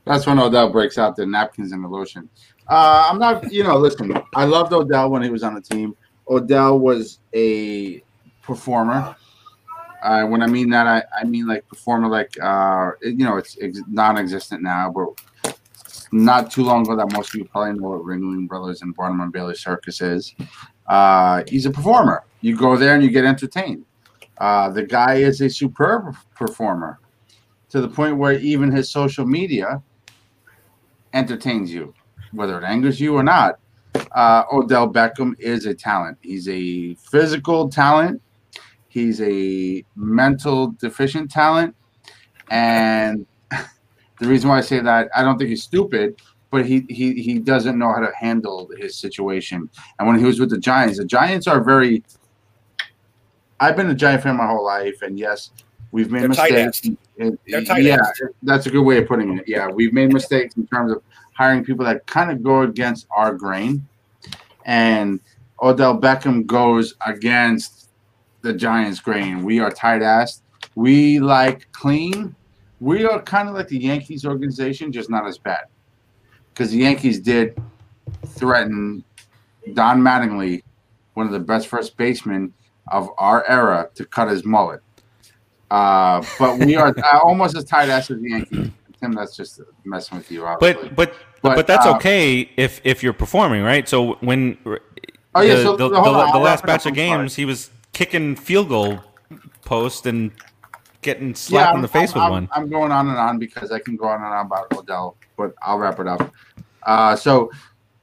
[0.06, 2.30] That's when Odell breaks out the napkins and the lotion.
[2.68, 5.96] Uh, I'm not, you know, listen, I loved Odell when he was on the team.
[6.28, 8.04] Odell was a
[8.42, 9.16] performer.
[10.02, 13.58] Uh, when I mean that, I, I mean like performer, like, uh, you know, it's
[13.62, 15.10] ex- non existent now, but
[16.12, 19.22] not too long ago that most of you probably know what Ringling Brothers and Barnum
[19.22, 20.36] and Bailey Circus is.
[20.88, 22.24] Uh, he's a performer.
[22.42, 23.86] You go there and you get entertained.
[24.38, 27.00] Uh, the guy is a superb performer
[27.70, 29.82] to the point where even his social media
[31.14, 31.94] entertains you
[32.32, 33.60] whether it angers you or not,
[34.14, 36.18] uh, Odell Beckham is a talent.
[36.22, 38.22] He's a physical talent.
[38.88, 41.76] He's a mental deficient talent.
[42.50, 43.26] And
[44.22, 47.40] the reason why I say that, I don't think he's stupid, but he, he, he
[47.40, 49.68] doesn't know how to handle his situation.
[49.98, 52.04] And when he was with the Giants, the Giants are very.
[53.60, 55.50] I've been a Giant fan my whole life, and yes,
[55.92, 56.88] we've made They're mistakes.
[57.18, 57.98] Yeah,
[58.44, 59.48] that's a good way of putting it.
[59.48, 61.02] Yeah, we've made mistakes in terms of
[61.34, 63.88] hiring people that kind of go against our grain.
[64.66, 65.20] And
[65.64, 67.90] Odell Beckham goes against
[68.42, 69.44] the Giants' grain.
[69.44, 70.44] We are tight ass.
[70.76, 72.36] We like clean.
[72.82, 75.66] We are kind of like the Yankees organization, just not as bad.
[76.50, 77.58] Because the Yankees did
[78.26, 79.04] threaten
[79.74, 80.64] Don Mattingly,
[81.14, 82.54] one of the best first basemen
[82.92, 84.82] of our era, to cut his mullet.
[85.70, 88.70] Uh, but we are almost as tight ass as the Yankees.
[89.00, 90.46] Tim, that's just messing with you.
[90.46, 90.90] Obviously.
[90.90, 93.88] But but but, but that's uh, okay if if you're performing, right?
[93.88, 94.58] So when
[95.36, 96.02] oh yeah, the, so the, the,
[96.34, 99.00] the last batch of games, he was kicking field goal
[99.64, 100.32] post and
[101.02, 102.50] getting slapped yeah, in the face I'm, with I'm, one.
[102.54, 105.54] I'm going on and on because I can go on and on about Odell, but
[105.62, 106.34] I'll wrap it up.
[106.84, 107.52] Uh, so,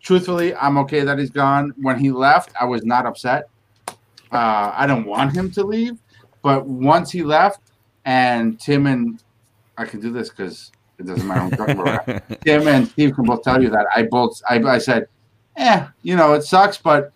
[0.01, 1.73] truthfully, I'm okay that he's gone.
[1.77, 3.49] When he left, I was not upset.
[4.31, 5.99] Uh, I don't want him to leave,
[6.43, 7.61] but once he left,
[8.05, 9.23] and Tim and
[9.77, 12.23] I can do this because it doesn't matter.
[12.45, 15.09] Tim and Steve can both tell you that I both I, I said,
[15.57, 17.13] eh, you know, it sucks, but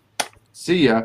[0.53, 1.03] see ya.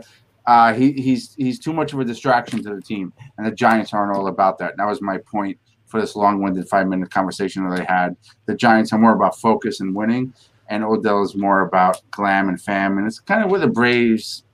[0.48, 3.92] Uh, he, he's he's too much of a distraction to the team, and the Giants
[3.92, 4.70] aren't all about that.
[4.70, 8.16] And that was my point for this long-winded five-minute conversation that I had.
[8.46, 10.32] The Giants are more about focus and winning,
[10.70, 12.96] and Odell is more about glam and fam.
[12.96, 14.44] And it's kind of where the Braves.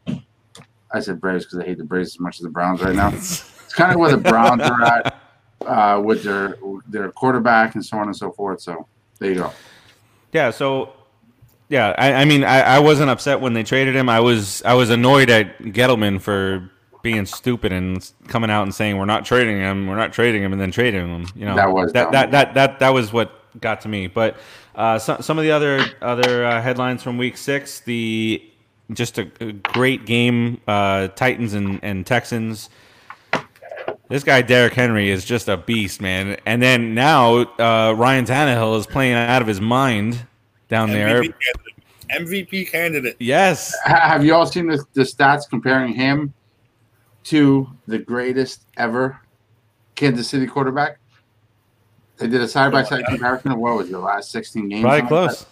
[0.92, 3.12] I said Braves because I hate the Braves as much as the Browns right now.
[3.74, 5.20] It's kind of where the Browns are at
[5.64, 8.60] uh, with their their quarterback and so on and so forth.
[8.60, 8.88] So
[9.20, 9.52] there you go.
[10.32, 10.50] Yeah.
[10.50, 10.92] So
[11.68, 14.08] yeah, I, I mean, I, I wasn't upset when they traded him.
[14.08, 16.70] I was I was annoyed at Gettleman for
[17.02, 20.52] being stupid and coming out and saying we're not trading him, we're not trading him,
[20.52, 21.26] and then trading him.
[21.34, 24.08] You know, that was that that, that that that was what got to me.
[24.08, 24.36] But
[24.74, 28.42] uh, some some of the other other uh, headlines from Week Six, the
[28.92, 32.68] just a, a great game, uh, Titans and, and Texans.
[34.08, 36.36] This guy Derrick Henry is just a beast, man.
[36.44, 40.26] And then now uh, Ryan Tannehill is playing out of his mind
[40.68, 41.22] down MVP there.
[41.22, 41.34] Candidate.
[42.10, 43.16] MVP candidate.
[43.18, 43.74] Yes.
[43.84, 46.32] Have you all seen the, the stats comparing him
[47.24, 49.18] to the greatest ever
[49.94, 50.98] Kansas City quarterback?
[52.18, 54.82] They did a side by side comparison of what was the last 16 games?
[54.82, 55.40] Probably close.
[55.40, 55.48] Like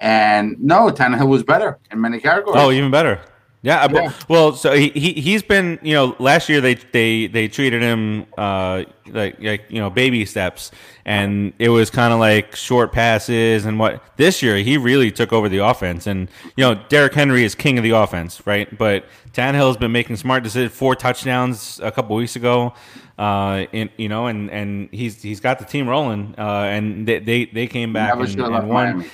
[0.00, 2.60] and no, Tannehill was better in many categories.
[2.60, 3.20] Oh, even better.
[3.62, 4.12] Yeah, Yeah.
[4.26, 8.24] well, so he, he he's been you know last year they they they treated him
[8.38, 10.70] uh like like you know baby steps
[11.04, 15.32] and it was kind of like short passes and what this year he really took
[15.32, 19.04] over the offense and you know Derrick Henry is king of the offense right but
[19.32, 22.72] Tannehill's been making smart decisions four touchdowns a couple weeks ago
[23.18, 27.18] uh in you know and and he's he's got the team rolling uh and they
[27.18, 28.96] they, they came back and, and won.
[28.96, 29.10] Miami.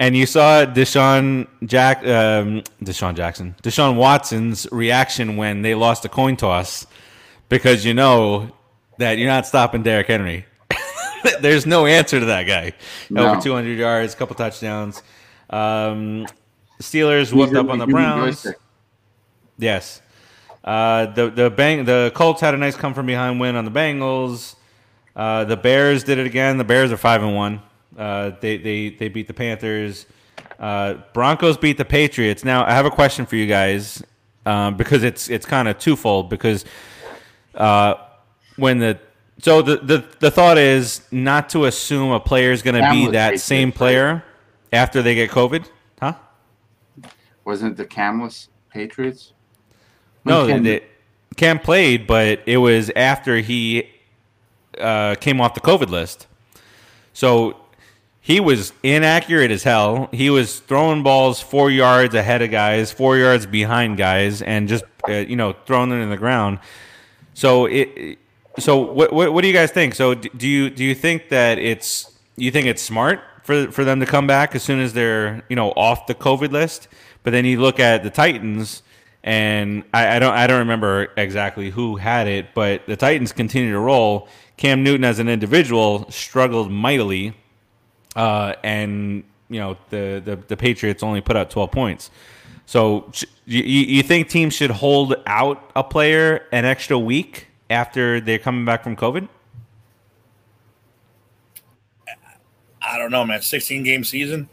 [0.00, 6.08] And you saw Deshaun Jack, um, Deshaun Jackson, Deshaun Watson's reaction when they lost a
[6.08, 6.86] coin toss,
[7.48, 8.50] because you know
[8.98, 10.46] that you're not stopping Derrick Henry.
[11.40, 12.72] There's no answer to that guy.
[13.08, 13.30] No.
[13.32, 15.02] Over 200 yards, couple touchdowns.
[15.48, 16.26] Um,
[16.80, 18.46] Steelers whooped up on the Browns.
[19.58, 20.02] Yes.
[20.64, 23.70] Uh, the the bang the Colts had a nice come from behind win on the
[23.70, 24.56] Bengals.
[25.14, 26.58] Uh, the Bears did it again.
[26.58, 27.60] The Bears are five and one.
[27.96, 30.06] Uh, they they they beat the Panthers.
[30.58, 32.44] Uh, Broncos beat the Patriots.
[32.44, 34.02] Now I have a question for you guys
[34.46, 36.64] um, because it's it's kind of twofold because
[37.54, 37.94] uh,
[38.56, 38.98] when the
[39.38, 43.08] so the, the the thought is not to assume a player is going to be
[43.08, 44.24] that same player
[44.72, 45.68] after they get COVID,
[46.00, 46.14] huh?
[47.44, 49.32] Wasn't it the Camless Patriots?
[50.24, 50.82] No, Cam- they,
[51.36, 53.88] Cam played, but it was after he
[54.78, 56.26] uh, came off the COVID list.
[57.12, 57.56] So
[58.24, 60.08] he was inaccurate as hell.
[60.10, 64.84] He was throwing balls four yards ahead of guys, four yards behind guys, and just
[65.06, 66.58] uh, you know throwing them in the ground.
[67.34, 68.18] So it.
[68.58, 69.94] So what, what what do you guys think?
[69.94, 74.00] So do you do you think that it's you think it's smart for for them
[74.00, 76.88] to come back as soon as they're you know off the COVID list?
[77.24, 78.82] But then you look at the Titans,
[79.22, 83.72] and I, I don't I don't remember exactly who had it, but the Titans continue
[83.72, 84.28] to roll.
[84.56, 87.34] Cam Newton as an individual struggled mightily,
[88.16, 92.10] uh, and you know the, the the Patriots only put out twelve points.
[92.66, 93.10] So
[93.44, 98.64] you, you think teams should hold out a player an extra week after they're coming
[98.64, 99.28] back from COVID?
[102.80, 103.40] I don't know, man.
[103.42, 104.48] 16 game season.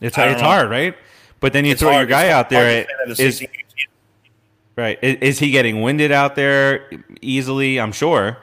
[0.00, 0.46] It's it's know.
[0.48, 0.96] hard, right?
[1.40, 2.86] But then you It's throw your guy It's out there.
[3.14, 3.90] say Is 16 game season.
[4.76, 4.98] right?
[5.02, 7.78] Is, is he getting winded out there easily?
[7.80, 8.38] I'm sure.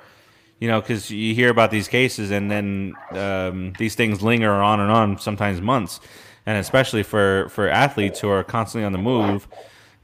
[0.59, 4.79] You know, because you hear about these cases, and then um, these things linger on
[4.81, 6.01] and on, sometimes months,
[6.45, 9.47] and especially for for athletes who are constantly on the move,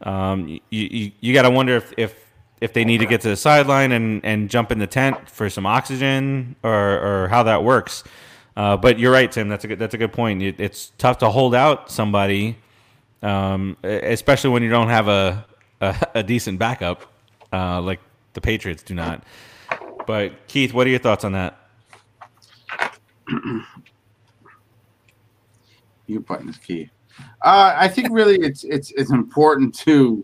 [0.02, 2.16] um, you you, you got to wonder if, if
[2.62, 5.50] if they need to get to the sideline and, and jump in the tent for
[5.50, 6.72] some oxygen, or,
[7.24, 8.06] or how that works.
[8.56, 9.50] Uh, but you're right, Tim.
[9.50, 10.42] That's a good that's a good point.
[10.42, 12.58] It, it's tough to hold out somebody
[13.26, 15.46] um, especially when you don't have a
[15.82, 17.12] a, a decent backup
[17.52, 18.00] uh, like
[18.34, 19.24] the Patriots do not.
[20.06, 21.60] But Keith, what are your thoughts on that?
[26.08, 26.90] You button is key.
[27.42, 30.24] Uh, I think really it's it's it's important to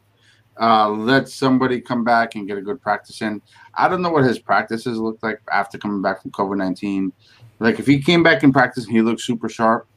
[0.59, 3.41] uh, let somebody come back and get a good practice in.
[3.73, 7.11] I don't know what his practices looked like after coming back from COVID nineteen.
[7.59, 9.87] Like if he came back in practice and he looked super sharp,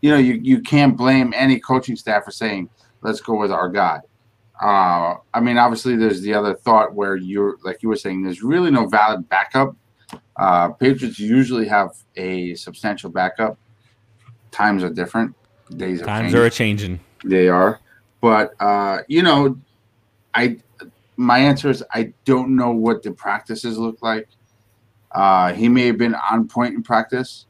[0.00, 2.68] you know, you, you can't blame any coaching staff for saying,
[3.02, 4.00] let's go with our guy.
[4.60, 8.42] Uh, I mean, obviously, there's the other thought where you're, like you were saying, there's
[8.42, 9.76] really no valid backup.
[10.36, 13.58] Uh, Patriots usually have a substantial backup.
[14.50, 15.34] Times are different.
[15.76, 16.40] Days are Times changing.
[16.40, 17.00] are changing.
[17.24, 17.80] They are,
[18.20, 19.58] but uh, you know,
[20.34, 20.58] I
[21.16, 24.28] my answer is I don't know what the practices look like.
[25.12, 27.46] Uh, he may have been on point in practice,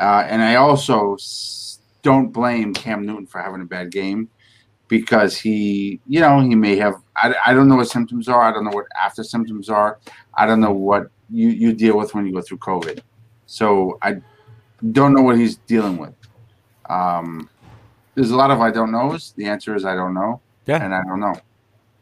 [0.00, 4.28] uh, and I also s- don't blame Cam Newton for having a bad game
[4.88, 6.94] because he, you know, he may have.
[7.16, 8.42] I, I don't know what symptoms are.
[8.42, 9.98] I don't know what after symptoms are.
[10.34, 13.00] I don't know what you you deal with when you go through COVID.
[13.46, 14.16] So I
[14.92, 16.14] don't know what he's dealing with.
[16.88, 17.48] Um,
[18.14, 19.32] there's a lot of I don't knows.
[19.36, 21.34] The answer is I don't know, Yeah, and I don't know.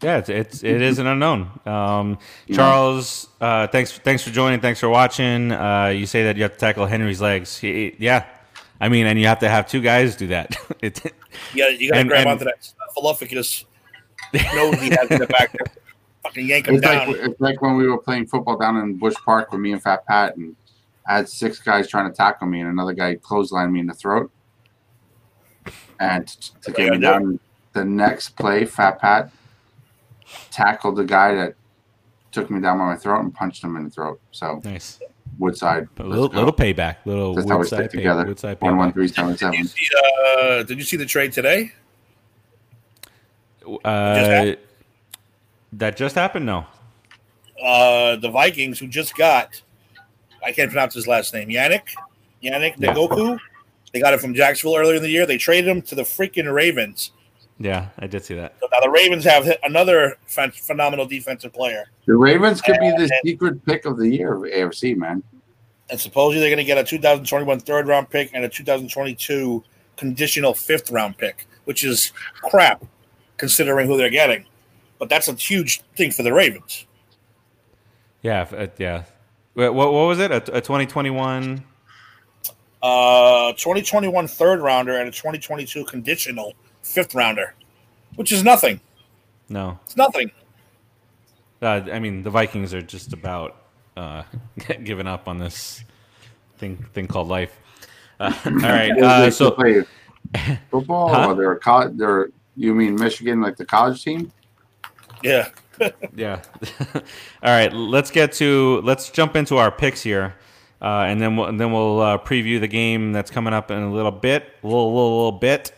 [0.03, 1.49] yeah, it's, it's it is an unknown.
[1.67, 2.57] Um, Yeah.
[2.57, 4.61] Charles, uh, thanks thanks for joining.
[4.61, 5.53] Thanks for watching.
[5.53, 7.57] Uh, you say that you have to tackle Henry's legs.
[7.59, 8.25] He, yeah,
[8.81, 10.57] I mean, and you have to have two guys do that.
[10.83, 11.01] it,
[11.55, 13.65] Yeah, you got to grab and- onto that Philopicus
[14.33, 15.67] nose he has in the back there.
[16.25, 17.15] Fucking yank him It's like down.
[17.31, 20.07] it's like when we were playing football down in Bush Park with me and Fat
[20.07, 20.57] Pat, and
[21.07, 23.93] I had six guys trying to tackle me, and another guy clotheslined me in the
[23.95, 24.31] throat.
[26.01, 27.39] And t- to get me down,
[27.75, 29.31] the next play, Fat Pat
[30.51, 31.55] tackled the guy that
[32.33, 34.21] took me down by my throat and punched him in the throat.
[34.33, 34.99] So nice,
[35.39, 38.27] Woodside, a little, little payback, little That's how we Woodside, stick pay, together.
[38.27, 38.95] Woodside One one payback.
[38.95, 39.87] three Did you see?
[40.39, 41.73] Uh, did you see the trade today?
[43.85, 44.59] Uh, happened?
[45.73, 46.47] that just happened.
[46.47, 46.67] No,
[47.63, 49.61] Uh, the Vikings, who just got,
[50.45, 51.89] I can't pronounce his last name, Yannick,
[52.43, 52.93] Yannick Yeah.
[52.95, 53.39] Ngakoue.
[53.93, 55.25] They got it from Jacksonville earlier in the year.
[55.25, 57.13] They traded him to the freaking Ravens.
[57.59, 58.55] Yeah, I did see that.
[58.61, 62.91] So now the Ravens have hit another phen- phenomenal defensive player, The Ravens could be
[62.91, 65.23] the secret pick of the year of AFC, man.
[65.91, 69.63] and supposedly they're going to get a 2021 third round pick and a 2022
[69.97, 72.85] conditional fifth round pick, which is crap
[73.37, 74.45] considering who they're getting.
[74.99, 76.87] But that's a huge thing for the Ravens.
[78.23, 79.05] Yeah, uh, yeah.
[79.55, 80.31] What, what, what was it?
[80.31, 81.63] A, a 2021?
[82.83, 87.55] Uh, 2021 third rounder and a 2022 conditional fifth rounder,
[88.17, 88.81] which is nothing.
[89.49, 89.79] No.
[89.85, 90.31] It's nothing.
[91.61, 93.57] Uh, I mean, the Vikings are just about
[93.97, 94.23] uh,
[94.85, 95.83] giving up on this
[96.59, 97.59] thing thing called life.
[98.21, 98.93] Uh, all right.
[98.93, 99.51] Uh, so
[100.71, 101.09] football.
[101.15, 101.35] Huh?
[101.35, 101.97] They're a college.
[101.97, 104.33] They're you mean Michigan, like the college team?
[105.23, 105.49] Yeah.
[106.15, 106.41] yeah.
[106.95, 107.03] All
[107.43, 110.35] right, let's get to let's jump into our picks here,
[110.81, 113.83] uh, and then we'll, and then we'll uh, preview the game that's coming up in
[113.83, 115.73] a little bit, a little little, little bit.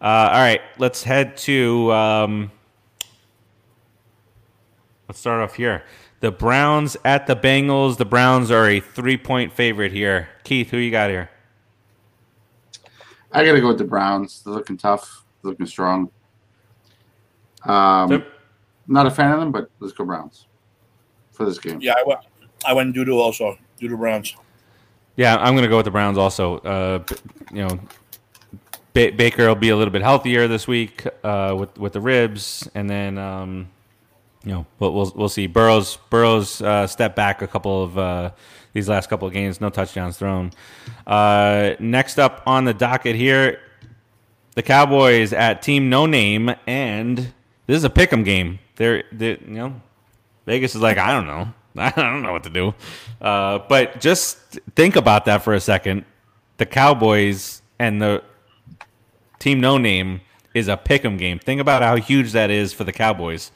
[0.00, 1.92] Uh, all right, let's head to.
[1.92, 2.50] Um,
[5.08, 5.84] let's start off here.
[6.20, 7.96] The Browns at the Bengals.
[7.96, 10.28] The Browns are a three point favorite here.
[10.44, 11.30] Keith, who you got here?
[13.32, 14.42] I got to go with the Browns.
[14.42, 16.10] They're looking tough, They're looking strong.
[17.64, 18.26] Um, Yep.
[18.88, 20.46] not a fan of them, but let's go Browns
[21.30, 21.78] for this game.
[21.80, 22.20] Yeah, I went.
[22.66, 23.56] I went Doodoo also.
[23.80, 24.34] Doodoo Browns.
[25.16, 26.58] Yeah, I'm going to go with the Browns also.
[26.58, 27.04] Uh,
[27.52, 27.78] you know,
[28.92, 32.68] ba- Baker will be a little bit healthier this week uh, with with the ribs,
[32.74, 33.68] and then um,
[34.44, 35.46] you know we'll, we'll we'll see.
[35.46, 38.30] Burrows Burrows uh, step back a couple of uh,
[38.72, 40.52] these last couple of games, no touchdowns thrown.
[41.06, 43.60] Uh, next up on the docket here,
[44.54, 47.32] the Cowboys at Team No Name, and
[47.66, 48.58] this is a pick'em game.
[48.76, 49.80] They're, they you know
[50.46, 51.52] Vegas is like, I don't know.
[51.76, 52.74] I don't know what to do.
[53.20, 54.38] Uh, but just
[54.74, 56.04] think about that for a second.
[56.56, 58.22] The Cowboys and the
[59.40, 60.20] team no name
[60.54, 61.40] is a pick'em game.
[61.40, 63.50] Think about how huge that is for the Cowboys.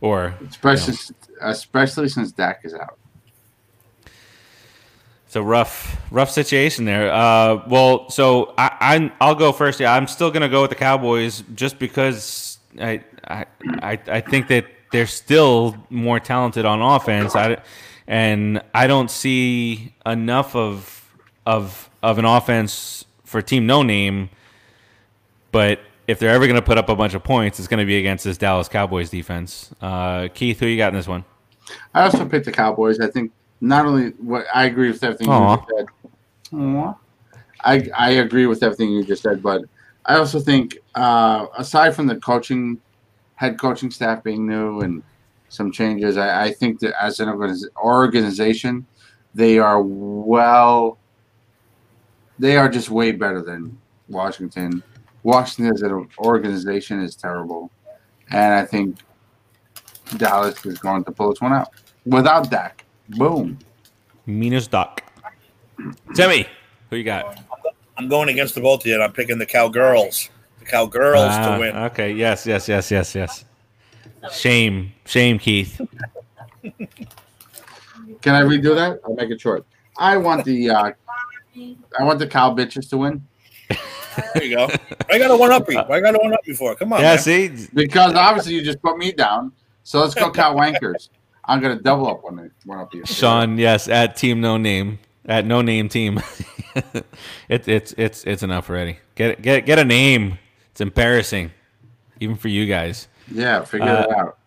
[0.00, 0.94] Or Especially,
[1.42, 2.98] especially since Dak is out.
[5.26, 7.12] it's a rough, rough situation there.
[7.12, 9.80] Uh, well, so I, I, I'll go first.
[9.80, 13.46] Yeah, I'm still gonna go with the Cowboys just because I, I,
[13.82, 17.34] I, I think that they're still more talented on offense.
[17.34, 17.56] I,
[18.06, 21.10] and I don't see enough of,
[21.44, 24.30] of, of an offense for Team No Name.
[25.52, 28.24] But if they're ever gonna put up a bunch of points, it's gonna be against
[28.24, 29.72] this Dallas Cowboys defense.
[29.80, 31.24] Uh, Keith, who you got in this one?
[31.94, 33.00] I also picked the Cowboys.
[33.00, 35.52] I think not only what I agree with everything Aw.
[35.52, 35.90] you just
[36.50, 36.94] said.
[37.64, 39.62] I I agree with everything you just said, but
[40.04, 42.80] I also think uh, aside from the coaching,
[43.34, 45.02] head coaching staff being new and
[45.48, 48.86] some changes, I, I think that as an organiz- organization,
[49.34, 50.98] they are well.
[52.38, 53.78] They are just way better than
[54.08, 54.82] Washington.
[55.26, 57.72] Washington as an organization is terrible,
[58.30, 58.96] and I think
[60.18, 61.70] Dallas is going to pull this one out
[62.04, 62.84] without Dak.
[63.08, 63.58] Boom.
[64.24, 65.02] Minus Doc.
[66.14, 66.46] Timmy,
[66.90, 67.40] who you got?
[67.98, 70.30] I'm going against the both of you, and I'm picking the Cowgirls.
[70.60, 71.76] The Cowgirls Ah, to win.
[71.76, 73.44] Okay, yes, yes, yes, yes, yes.
[74.30, 75.80] Shame, shame, Keith.
[78.22, 79.00] Can I redo that?
[79.04, 79.66] I'll make it short.
[79.98, 80.92] I want the uh,
[81.98, 83.26] I want the cow bitches to win
[84.34, 84.68] There you go.
[85.10, 85.78] I got a one up you.
[85.78, 86.74] I got a one up before.
[86.76, 87.00] Come on.
[87.00, 87.18] Yeah, man.
[87.18, 89.52] see, because obviously you just put me down.
[89.84, 91.08] So let's go cow wankers.
[91.44, 93.04] I'm gonna double up one one up you.
[93.06, 96.20] Sean, yes, at Team No Name, at No Name Team.
[97.48, 98.98] it, it's it's it's enough already.
[99.14, 100.38] Get get get a name.
[100.72, 101.52] It's embarrassing,
[102.20, 103.08] even for you guys.
[103.30, 104.38] Yeah, figure Uh, it out.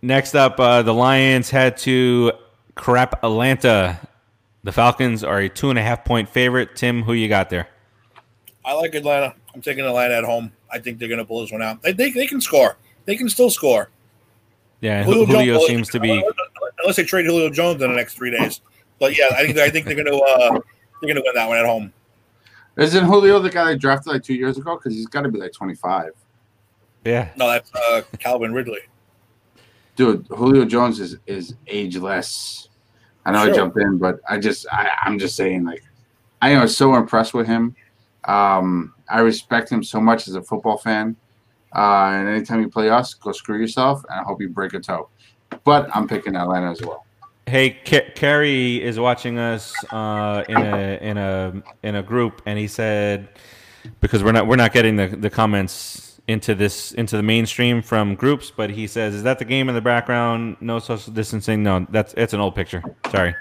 [0.00, 2.32] Next up, uh, the Lions head to
[2.74, 4.00] crap Atlanta.
[4.64, 6.76] The Falcons are a two and a half point favorite.
[6.76, 7.68] Tim, who you got there?
[8.64, 9.34] I like Atlanta.
[9.54, 10.52] I'm taking Atlanta at home.
[10.70, 11.82] I think they're going to pull this one out.
[11.82, 12.76] They, they, they can score.
[13.04, 13.90] They can still score.
[14.80, 16.24] Yeah, Julio Julio, Jones- seems to be.
[16.80, 18.60] unless they trade Julio Jones in the next three days.
[18.98, 20.60] But yeah, I think I think they're going to uh, they're
[21.02, 21.92] going to win that one at home.
[22.76, 24.76] Isn't Julio the guy they drafted like two years ago?
[24.76, 26.12] Because he's got to be like 25.
[27.04, 28.78] Yeah, No, that's uh, Calvin Ridley.
[29.96, 32.68] Dude, Julio Jones is is ageless.
[33.24, 33.54] I know I Sure.
[33.54, 35.82] jumped in, but I just I, I'm just saying like
[36.40, 37.74] I am so impressed with him.
[38.24, 41.16] Um, I respect him so much as a football fan.
[41.74, 44.80] Uh, and anytime you play us, go screw yourself, and I hope you break a
[44.80, 45.08] toe.
[45.64, 47.06] But I'm picking Atlanta as well.
[47.46, 52.68] Hey, Carrie is watching us uh, in a in a in a group, and he
[52.68, 53.28] said
[54.00, 58.14] because we're not we're not getting the, the comments into this into the mainstream from
[58.14, 60.56] groups, but he says, "Is that the game in the background?
[60.60, 61.62] No social distancing?
[61.62, 62.82] No, that's it's an old picture.
[63.10, 63.34] Sorry,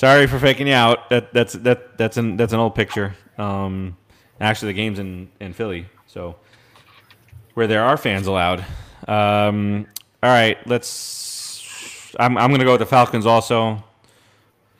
[0.00, 1.10] sorry for faking you out.
[1.10, 3.14] That that's that that's an that's an old picture.
[3.36, 3.96] Um,
[4.40, 6.36] actually, the game's in in Philly, so
[7.54, 8.64] where there are fans allowed.
[9.06, 9.86] Um,
[10.22, 12.14] all right, let's.
[12.18, 13.84] I'm I'm gonna go with the Falcons also.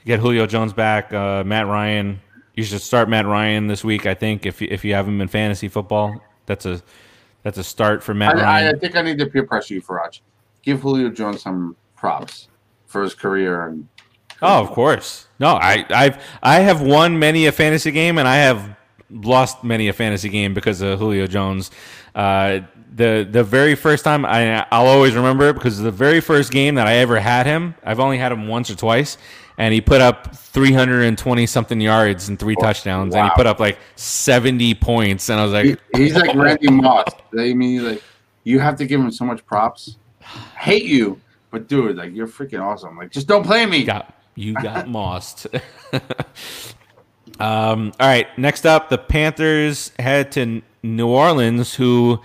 [0.07, 1.13] Get Julio Jones back.
[1.13, 2.21] Uh, Matt Ryan.
[2.55, 4.07] You should start Matt Ryan this week.
[4.07, 6.81] I think if you- if you have him in fantasy football, that's a
[7.43, 8.75] that's a start for Matt I, I, Ryan.
[8.75, 10.21] I think I need to peer pressure you, Farace.
[10.63, 12.49] Give Julio Jones some props
[12.87, 13.87] for his career and
[14.43, 15.27] Oh, of course.
[15.39, 18.77] No, I I've I have won many a fantasy game, and I have
[19.11, 21.71] lost many a fantasy game because of Julio Jones.
[22.15, 22.61] Uh,
[22.95, 26.75] the the very first time I I'll always remember it because the very first game
[26.75, 29.17] that I ever had him, I've only had him once or twice,
[29.59, 33.79] and he put up 320 something yards and three touchdowns, and he put up like
[33.97, 37.05] 70 points, and I was he, like, he's like Randy Moss.
[37.39, 38.03] I mean, like
[38.45, 39.97] you have to give him so much props.
[40.59, 41.21] hate you,
[41.51, 42.97] but dude, like you're freaking awesome.
[42.97, 43.85] Like just don't play me.
[43.85, 45.47] Got you got mossed.
[47.39, 52.21] um, all right, next up, the Panthers head to New Orleans, who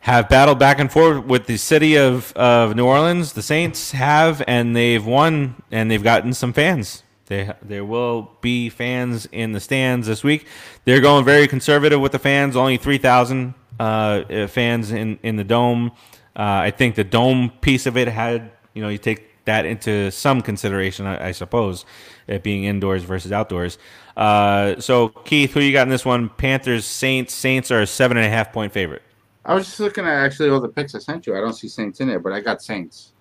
[0.00, 3.34] have battled back and forth with the city of, of New Orleans.
[3.34, 7.04] The Saints have, and they've won, and they've gotten some fans.
[7.26, 10.48] They, there will be fans in the stands this week.
[10.84, 12.56] They're going very conservative with the fans.
[12.56, 15.92] Only three thousand uh, fans in in the dome.
[16.34, 20.10] Uh, I think the dome piece of it had you know you take that into
[20.10, 21.84] some consideration, I, I suppose,
[22.26, 23.78] it being indoors versus outdoors.
[24.16, 26.28] Uh, so Keith, who you got in this one?
[26.28, 27.34] Panthers, Saints.
[27.34, 29.02] Saints are a seven and a half point favorite.
[29.44, 31.36] I was just looking at actually all the picks I sent you.
[31.36, 33.12] I don't see Saints in there, but I got Saints.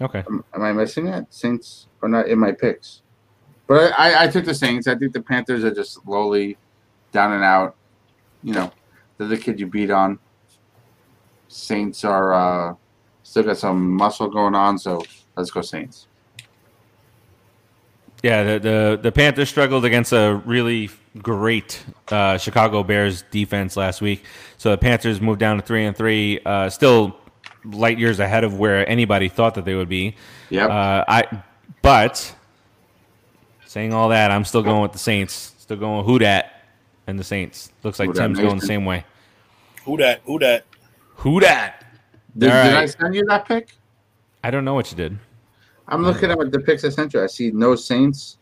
[0.00, 0.22] Okay.
[0.28, 1.26] Am, am I missing it?
[1.30, 3.02] Saints are not in my picks.
[3.66, 4.86] But I, I, I took the Saints.
[4.86, 6.58] I think the Panthers are just lowly
[7.12, 7.76] down and out.
[8.42, 8.72] You know,
[9.16, 10.18] they're the kid you beat on.
[11.48, 12.74] Saints are uh,
[13.22, 15.02] still got some muscle going on, so
[15.36, 16.06] let's go Saints.
[18.22, 24.00] Yeah, the, the the Panthers struggled against a really great uh, Chicago Bears defense last
[24.00, 24.24] week.
[24.56, 27.16] So the Panthers moved down to three and three, uh, still
[27.64, 30.16] light years ahead of where anybody thought that they would be.
[30.48, 30.66] Yeah.
[30.66, 31.42] Uh, I,
[31.82, 32.34] but
[33.66, 35.54] saying all that, I'm still going with the Saints.
[35.58, 36.64] Still going with who dat
[37.06, 37.72] and the Saints.
[37.82, 39.04] Looks like Who Tim's going the same way.
[39.84, 40.22] Who that?
[40.24, 40.64] Who that?
[41.16, 41.84] Who dat?
[42.36, 43.76] Did, All did I send you that pick?
[44.44, 45.18] I don't know what you did.
[45.88, 47.22] I'm looking at the picks I sent you.
[47.22, 48.36] I see no Saints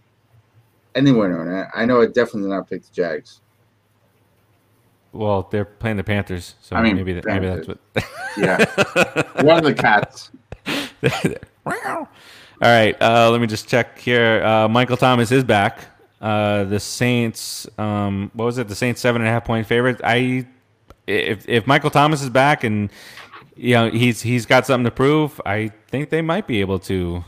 [0.96, 1.68] anywhere on it.
[1.72, 3.40] I know I definitely did not pick the Jags.
[5.12, 7.78] Well, they're playing the Panthers, so I mean, maybe that, maybe that's what.
[8.36, 8.56] Yeah.
[9.42, 10.30] One of the cats.
[11.66, 12.08] All
[12.60, 14.42] right, uh, let me just check here.
[14.42, 15.86] Uh, Michael Thomas is back.
[16.20, 18.66] Uh, the Saints, um, what was it?
[18.66, 20.00] The Saints seven and a half point favorite.
[20.02, 20.46] I,
[21.06, 22.90] if if Michael Thomas is back and
[23.62, 27.24] you know he's he's got something to prove, I think they might be able to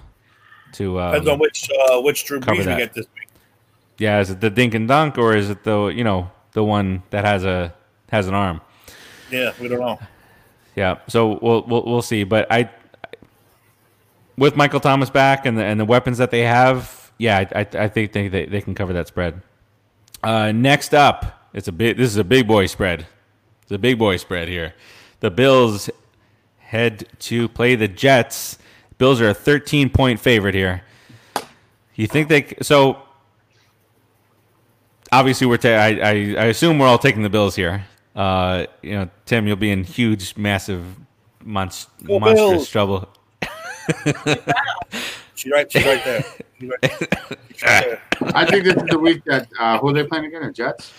[0.72, 0.94] to.
[0.96, 3.28] Depends on Um, which uh, which Drew Brees we get this week.
[3.98, 7.02] yeah, is it the dink and dunk or is it the you know the one
[7.10, 7.72] that has a
[8.10, 8.60] has an arm?
[9.30, 9.98] Yeah, we don't know.
[10.76, 12.24] Yeah, so we'll we'll, we'll see.
[12.24, 12.68] But I,
[14.36, 17.66] with Michael Thomas back and the and the weapons that they have, yeah, I I,
[17.84, 19.40] I think they, they they can cover that spread.
[20.24, 21.96] Uh, next up, it's a big.
[21.96, 23.06] This is a big boy spread.
[23.62, 24.74] It's a big boy spread here.
[25.20, 25.88] The Bills
[26.74, 28.58] head to play the Jets.
[28.98, 30.82] Bills are a 13 point favorite here.
[31.94, 32.98] You think they so?
[35.12, 35.56] Obviously, we're.
[35.58, 37.86] Ta- I, I I assume we're all taking the Bills here.
[38.16, 40.84] Uh, you know, Tim, you'll be in huge, massive,
[41.44, 42.68] monst- Go monstrous Bills.
[42.68, 43.08] trouble.
[45.36, 45.70] She's right.
[45.70, 46.24] She's right there.
[46.60, 46.80] She's right,
[47.62, 48.02] there.
[48.34, 50.42] I think this is the week that uh, who are they playing again?
[50.42, 50.92] The Jets.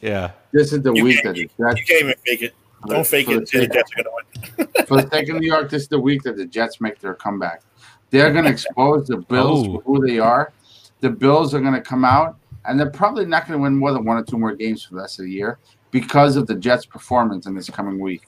[0.00, 0.32] Yeah.
[0.52, 1.80] This is the You week that the Jets.
[1.80, 2.54] you can't even fake it.
[2.86, 3.50] Don't fake it.
[3.50, 4.24] the the Jets are going
[4.56, 4.86] to win.
[4.86, 7.14] For the sake of New York, this is the week that the Jets make their
[7.14, 7.62] comeback.
[8.10, 9.72] They're going to expose the Bills Oh.
[9.74, 10.52] for who they are.
[11.00, 13.92] The Bills are going to come out, and they're probably not going to win more
[13.92, 15.58] than one or two more games for the rest of the year
[15.90, 18.22] because of the Jets' performance in this coming week.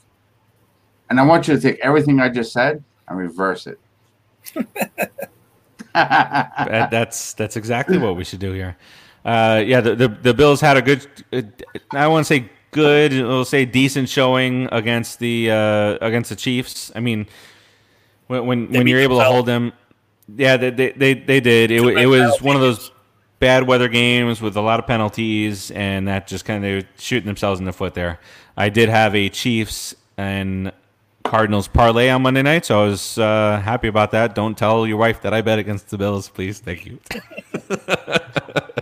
[1.11, 3.79] And I want you to take everything I just said and reverse it.
[5.95, 8.77] That, that's that's exactly what we should do here.
[9.27, 11.07] Uh, yeah, the, the the Bills had a good.
[11.33, 11.43] Uh,
[11.93, 13.13] I want to say good.
[13.13, 16.91] We'll say decent showing against the uh, against the Chiefs.
[16.97, 17.29] I mean,
[18.27, 19.73] when when, when you're able to hold them,
[20.37, 21.71] yeah, they they they, they did.
[21.71, 22.91] It, it was one of those
[23.39, 27.61] bad weather games with a lot of penalties, and that just kind of shooting themselves
[27.61, 28.19] in the foot there.
[28.57, 30.73] I did have a Chiefs and
[31.25, 34.35] Cardinals parlay on Monday night, so I was uh, happy about that.
[34.35, 36.59] Don't tell your wife that I bet against the Bills, please.
[36.59, 36.99] Thank you.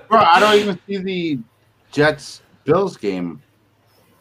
[0.09, 1.39] Bro, I don't even see the
[1.93, 3.41] Jets Bills game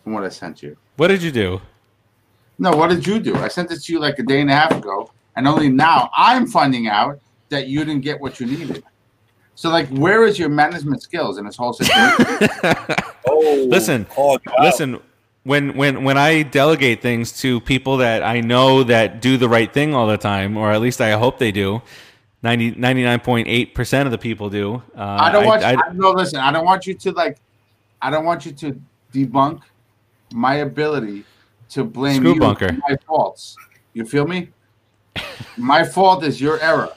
[0.09, 0.75] from what I sent you.
[0.97, 1.61] What did you do?
[2.57, 3.35] No, what did you do?
[3.35, 6.09] I sent it to you like a day and a half ago, and only now
[6.17, 8.83] I'm finding out that you didn't get what you needed.
[9.53, 12.49] So, like, where is your management skills in this whole situation?
[13.31, 14.41] Oh, Listen, called.
[14.59, 14.99] Listen,
[15.43, 19.71] when when when I delegate things to people that I know that do the right
[19.71, 21.81] thing all the time, or at least I hope they do,
[22.43, 24.81] 99.8 percent of the people do.
[24.97, 25.63] Uh, I don't want.
[25.63, 26.39] I, I, no, listen.
[26.39, 27.37] I don't want you to like.
[28.01, 28.81] I don't want you to
[29.13, 29.61] debunk
[30.33, 31.25] my ability
[31.69, 32.69] to blame Screw you bunker.
[32.69, 33.55] for my faults.
[33.93, 34.49] You feel me?
[35.57, 36.89] my fault is your error.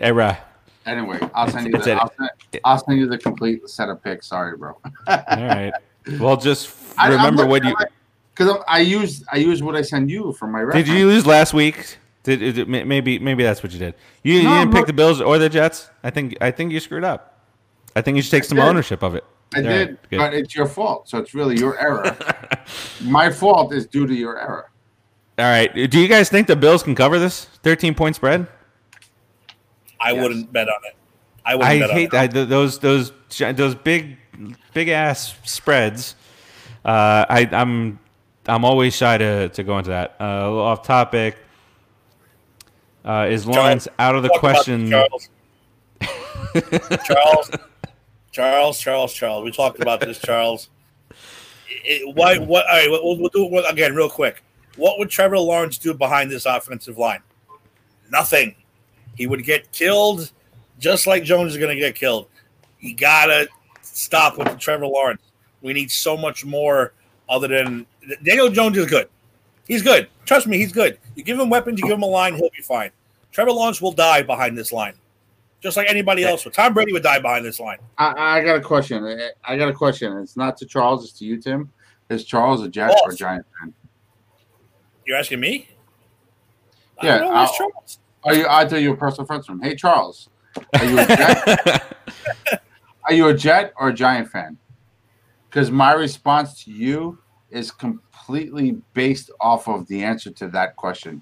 [0.00, 0.38] era.
[0.84, 1.92] Anyway, I'll send you the.
[1.94, 2.30] I'll send,
[2.64, 4.26] I'll send you the complete set of picks.
[4.26, 4.76] Sorry, bro.
[5.06, 5.72] All right.
[6.18, 7.76] Well, just I- remember what you
[8.34, 10.88] Because I used I used what I send you for my reference.
[10.88, 10.98] did.
[10.98, 11.98] You lose last week.
[12.24, 13.94] Did, it- maybe maybe that's what you did.
[14.24, 14.76] You, you didn't no.
[14.76, 15.90] pick the Bills or the Jets.
[16.02, 17.38] I think I think you screwed up.
[17.94, 18.64] I think you should take some did.
[18.64, 19.24] ownership of it.
[19.54, 20.18] I All did, right, good.
[20.18, 21.08] but it's your fault.
[21.08, 22.16] So it's really your error.
[23.02, 24.70] my fault is due to your error.
[25.38, 25.72] All right.
[25.90, 28.46] Do you guys think the Bills can cover this 13 point spread?
[30.00, 30.22] I Yes.
[30.22, 30.96] wouldn't bet on it.
[31.44, 32.32] I wouldn't I bet hate on it.
[32.32, 34.16] that those those those big
[34.74, 36.14] big ass spreads.
[36.84, 37.98] Uh, I, I'm
[38.46, 40.16] I'm always shy to, to go into that.
[40.20, 41.36] Uh, a little off topic.
[43.04, 44.90] Uh, is Lawrence out of the question?
[44.90, 45.28] Charles.
[47.04, 47.50] Charles,
[48.32, 49.44] Charles, Charles, Charles.
[49.44, 50.68] We talked about this, Charles.
[51.68, 52.38] It- why?
[52.38, 52.66] What?
[52.66, 54.42] All right, we'll, we'll do it again, real quick.
[54.76, 57.20] What would Trevor Lawrence do behind this offensive line?
[58.10, 58.54] Nothing.
[59.16, 60.32] He would get killed,
[60.78, 62.28] just like Jones is going to get killed.
[62.80, 63.48] You gotta
[63.82, 65.22] stop with Trevor Lawrence.
[65.60, 66.94] We need so much more
[67.28, 67.86] other than
[68.24, 69.08] Daniel Jones is good.
[69.68, 70.08] He's good.
[70.24, 70.98] Trust me, he's good.
[71.14, 72.90] You give him weapons, you give him a line, he'll be fine.
[73.30, 74.94] Trevor Lawrence will die behind this line,
[75.62, 76.52] just like anybody else would.
[76.54, 77.78] Tom Brady would die behind this line.
[77.98, 79.04] I, I got a question.
[79.44, 80.16] I got a question.
[80.18, 81.04] It's not to Charles.
[81.04, 81.70] It's to you, Tim.
[82.10, 83.16] Is Charles a Jet or False.
[83.16, 83.72] Giant fan?
[85.06, 85.68] You're asking me?
[87.00, 87.98] I Yeah, don't know, I'll- Charles.
[88.24, 88.46] Are you?
[88.48, 89.60] I thought you were personal friends from.
[89.60, 90.28] Hey, Charles.
[90.78, 91.96] Are you a Jet?
[93.04, 94.56] are you a Jet or a Giant fan?
[95.48, 97.18] Because my response to you
[97.50, 101.20] is completely based off of the answer to that question.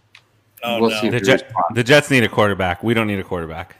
[0.62, 1.00] Oh, We'll no.
[1.00, 1.08] see.
[1.08, 2.82] the, Jet, the Jets need a quarterback.
[2.82, 3.76] We don't need a quarterback.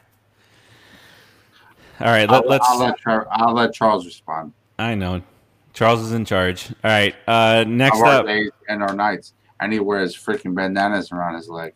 [2.01, 2.67] All right, let, I'll, let's.
[2.69, 4.53] I'll let Char- I'll let Charles respond.
[4.79, 5.23] I know.
[5.73, 6.71] Charles is in charge.
[6.83, 7.15] All right.
[7.29, 11.49] Uh, next Our up, days and our nights, and he wears freaking bandanas around his
[11.49, 11.75] leg.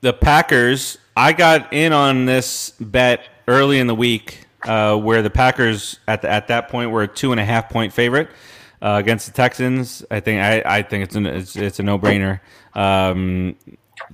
[0.00, 0.98] the Packers.
[1.16, 6.22] I got in on this bet early in the week, uh, where the Packers at
[6.22, 8.28] the, at that point were a two and a half point favorite
[8.80, 10.04] uh, against the Texans.
[10.10, 12.40] I think I, I think it's an, it's, it's a no brainer.
[12.74, 13.56] Um,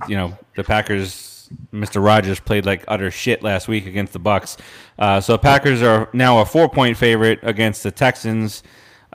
[0.07, 1.28] you know the Packers.
[1.73, 2.03] Mr.
[2.03, 4.57] Rogers played like utter shit last week against the Bucks.
[4.97, 8.63] Uh, so the Packers are now a four point favorite against the Texans.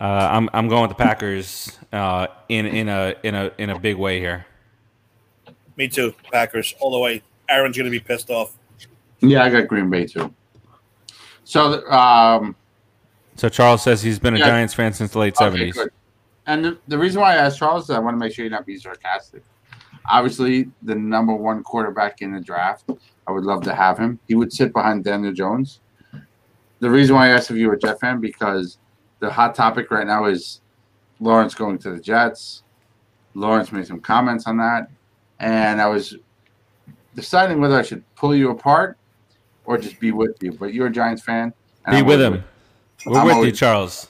[0.01, 3.79] Uh, I'm I'm going with the Packers uh, in in a in a in a
[3.79, 4.47] big way here.
[5.77, 6.15] Me too.
[6.33, 7.23] Packers all the way.
[7.49, 8.57] Aaron's going to be pissed off.
[9.21, 10.33] Yeah, I got Green Bay too.
[11.45, 12.57] So, um,
[13.37, 14.47] So Charles says he's been a Yeah.
[14.47, 15.75] Giants fan since the late seventies.
[15.75, 15.91] good.
[16.47, 18.51] And the, the reason why I asked Charles is I want to make sure you're
[18.53, 19.43] not being sarcastic.
[20.11, 22.91] Obviously, the number one quarterback in the draft,
[23.27, 24.19] I would love to have him.
[24.29, 25.81] He would sit behind Daniel Jones.
[26.81, 28.79] The reason why I asked if you were a Jet fan because
[29.21, 30.61] the hot topic right now is
[31.21, 32.63] Lawrence going to the Jets.
[33.35, 34.91] Lawrence made some comments on that,
[35.41, 36.17] and I was
[37.15, 38.99] deciding whether I should pull you apart
[39.65, 40.53] or just be with you.
[40.53, 41.51] But you're a Giants fan.
[41.91, 42.45] Be I'm with him.
[43.07, 44.09] We're I'm with you, Charles.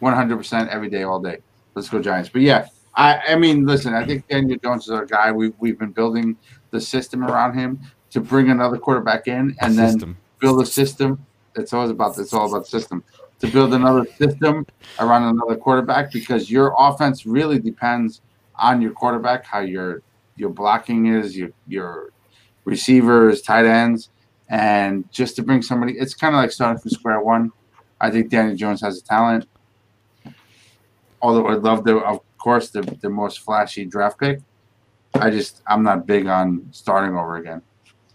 [0.00, 1.38] one hundred percent every day, all day.
[1.74, 2.28] Let's go Giants.
[2.28, 2.66] But yeah,
[2.96, 5.32] I, I mean, listen, I think Daniel Jones is our guy.
[5.32, 6.36] We we've been building
[6.70, 7.80] the system around him
[8.10, 10.16] to bring another quarterback in and then System.
[10.38, 11.24] build a system.
[11.56, 13.02] It's always about it's all about system.
[13.40, 14.66] To build another system
[15.00, 18.20] around another quarterback because your offense really depends
[18.60, 20.02] on your quarterback, how your
[20.36, 22.10] your blocking is, your your
[22.64, 24.10] receivers, tight ends,
[24.48, 27.50] and just to bring somebody, it's kind of like starting from square one.
[28.00, 29.48] I think Daniel Jones has a talent.
[31.22, 34.40] Although I'd love to, of course, the the most flashy draft pick.
[35.14, 37.62] I just I'm not big on starting over again.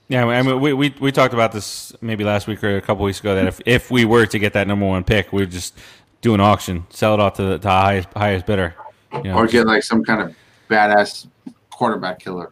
[0.08, 3.06] Yeah, I mean, we, we we talked about this maybe last week or a couple
[3.06, 5.78] weeks ago that if, if we were to get that number one pick, we'd just
[6.22, 8.76] do an auction, sell it off to the, to the highest highest bidder,
[9.14, 10.36] you know, or get like some kind of
[10.70, 11.28] badass
[11.72, 12.52] quarterback killer.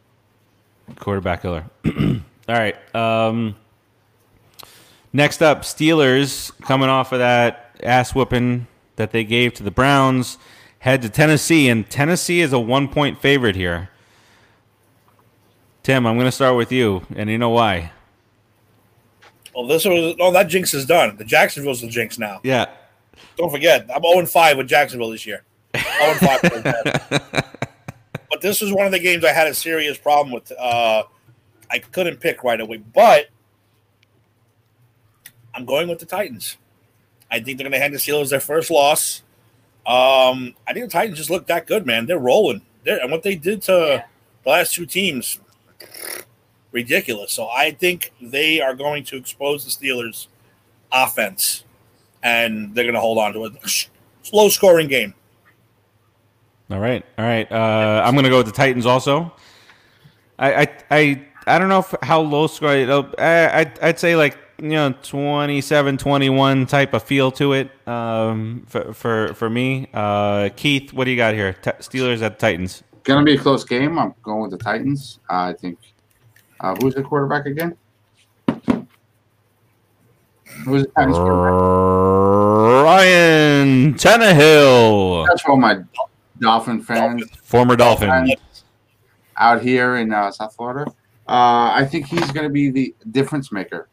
[1.00, 1.66] quarterback killer.
[1.86, 2.76] All right.
[2.96, 3.56] Um,
[5.12, 10.38] next up, Steelers coming off of that ass whooping that they gave to the Browns,
[10.88, 13.90] head to Tennessee, and Tennessee is a one point favorite here.
[15.84, 17.92] Tim, I'm going to start with you, and you know why?
[19.54, 21.18] Well, this was oh that jinx is done.
[21.18, 22.40] The Jacksonville's the jinx now.
[22.44, 22.68] Yeah.
[23.36, 25.44] Don't forget, I'm 0 5 with Jacksonville this year.
[25.76, 26.44] 0 5.
[26.44, 26.64] with
[28.30, 30.54] but this was one of the games I had a serious problem with.
[30.58, 31.04] Uh,
[31.70, 33.26] I couldn't pick right away, but
[35.54, 36.58] I'm going with the Titans.
[37.30, 39.24] I think they're going to hand the Steelers their first loss.
[39.88, 42.06] Um, I think the Titans just look that good, man.
[42.06, 42.62] They're rolling.
[42.84, 44.04] They're, and what they did to
[44.44, 45.40] the last two teams,
[46.72, 47.32] ridiculous.
[47.32, 50.28] So I think they are going to expose the Steelers'
[50.92, 51.64] offense,
[52.22, 53.54] and they're going to hold on to it.
[54.24, 55.14] Slow scoring game.
[56.70, 57.50] All right, all right.
[57.50, 59.32] Uh, I'm gonna go with the Titans also.
[60.38, 62.70] I I I, I don't know if, how low score.
[62.70, 67.70] I I'd, I'd say like you know 27, 21 type of feel to it.
[67.88, 71.54] Um, for for for me, uh, Keith, what do you got here?
[71.54, 72.84] T- Steelers at Titans.
[73.04, 73.98] Gonna be a close game.
[73.98, 75.20] I'm going with the Titans.
[75.30, 75.80] Uh, I think.
[76.60, 77.78] Uh, who's the quarterback again?
[80.66, 82.84] Who's the Titans quarterback?
[82.84, 85.80] Ryan Tannehill, That's for all my
[86.40, 87.24] Dolphin fans.
[87.44, 88.34] former Dolphin.
[89.40, 90.90] Out here in uh, South Florida.
[91.28, 93.88] Uh, I think he's going to be the difference maker.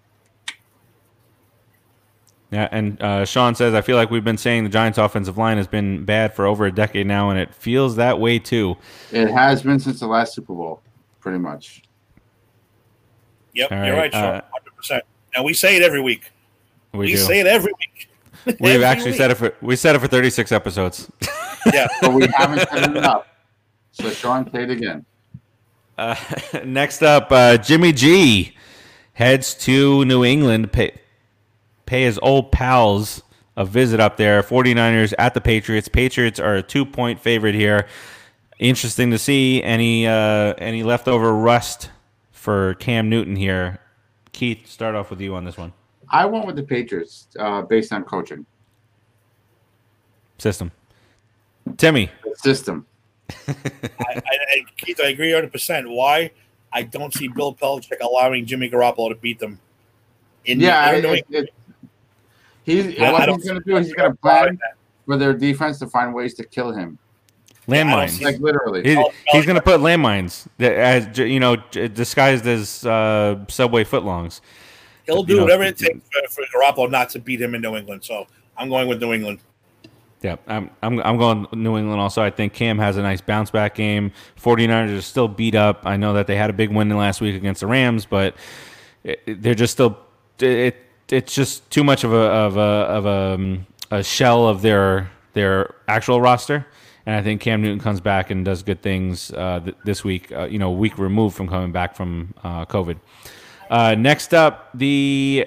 [2.54, 5.56] Yeah, and uh, Sean says, I feel like we've been saying the Giants' offensive line
[5.56, 8.76] has been bad for over a decade now, and it feels that way too.
[9.10, 10.80] It has been since the last Super Bowl,
[11.18, 11.82] pretty much.
[13.54, 14.24] Yep, All you're right, right, Sean.
[14.24, 14.40] uh,
[14.94, 15.00] 100%.
[15.34, 16.30] And we say it every week.
[16.92, 17.16] We, We, do.
[17.16, 18.08] say it every week.
[18.60, 19.18] We've Every actually week.
[19.18, 21.10] said it for we said it for 36 episodes.
[21.72, 21.88] Yeah.
[22.02, 23.26] But we haven't said it enough.
[23.92, 25.04] So, Sean, say it again.
[25.98, 26.14] Uh,
[26.64, 28.54] next up, uh, Jimmy G
[29.14, 30.92] heads to New England, pay,
[31.86, 33.22] pay his old pals
[33.56, 34.42] a visit up there.
[34.42, 35.88] 49ers at the Patriots.
[35.88, 37.86] Patriots are a two point favorite here.
[38.58, 41.90] Interesting to see any uh, any leftover rust
[42.32, 43.80] for Cam Newton here.
[44.32, 45.72] Keith, start off with you on this one.
[46.10, 48.44] I went with the Patriots uh, based on coaching
[50.38, 50.70] System.
[51.76, 52.10] Timmy.
[52.34, 52.86] system.
[53.48, 53.54] I,
[53.98, 55.94] I, I, Keith, I agree 100%.
[55.94, 56.30] Why?
[56.72, 59.58] I don't see Bill Belichick allowing Jimmy Garoppolo to beat them.
[60.44, 61.54] In Yeah, in it, New it, it,
[62.64, 64.58] he's I- I what don't he's going to do is he's going to plan
[65.06, 66.98] for their defense to find ways to kill him,
[67.68, 68.22] Landmines.
[68.22, 68.82] like literally.
[68.82, 68.94] He,
[69.32, 74.40] he's going to put landmines that as you know disguised as uh, subway footlongs.
[75.06, 77.60] He'll you do know, whatever it takes for, for Garoppolo not to beat him in
[77.60, 78.04] New England.
[78.04, 79.40] So I'm going with New England.
[80.22, 82.22] Yeah, I'm, I'm I'm going New England also.
[82.22, 84.10] I think Cam has a nice bounce back game.
[84.40, 85.82] 49ers are still beat up.
[85.84, 88.34] I know that they had a big win last week against the Rams, but
[89.02, 89.98] it, it- they're just still
[90.38, 90.76] it
[91.08, 95.10] it's just too much of a of a of a, um, a shell of their
[95.32, 96.66] their actual roster.
[97.06, 100.32] And I think Cam Newton comes back and does good things uh, th- this week.
[100.32, 102.96] Uh, you know, week removed from coming back from uh, COVID.
[103.68, 105.46] Uh, next up, the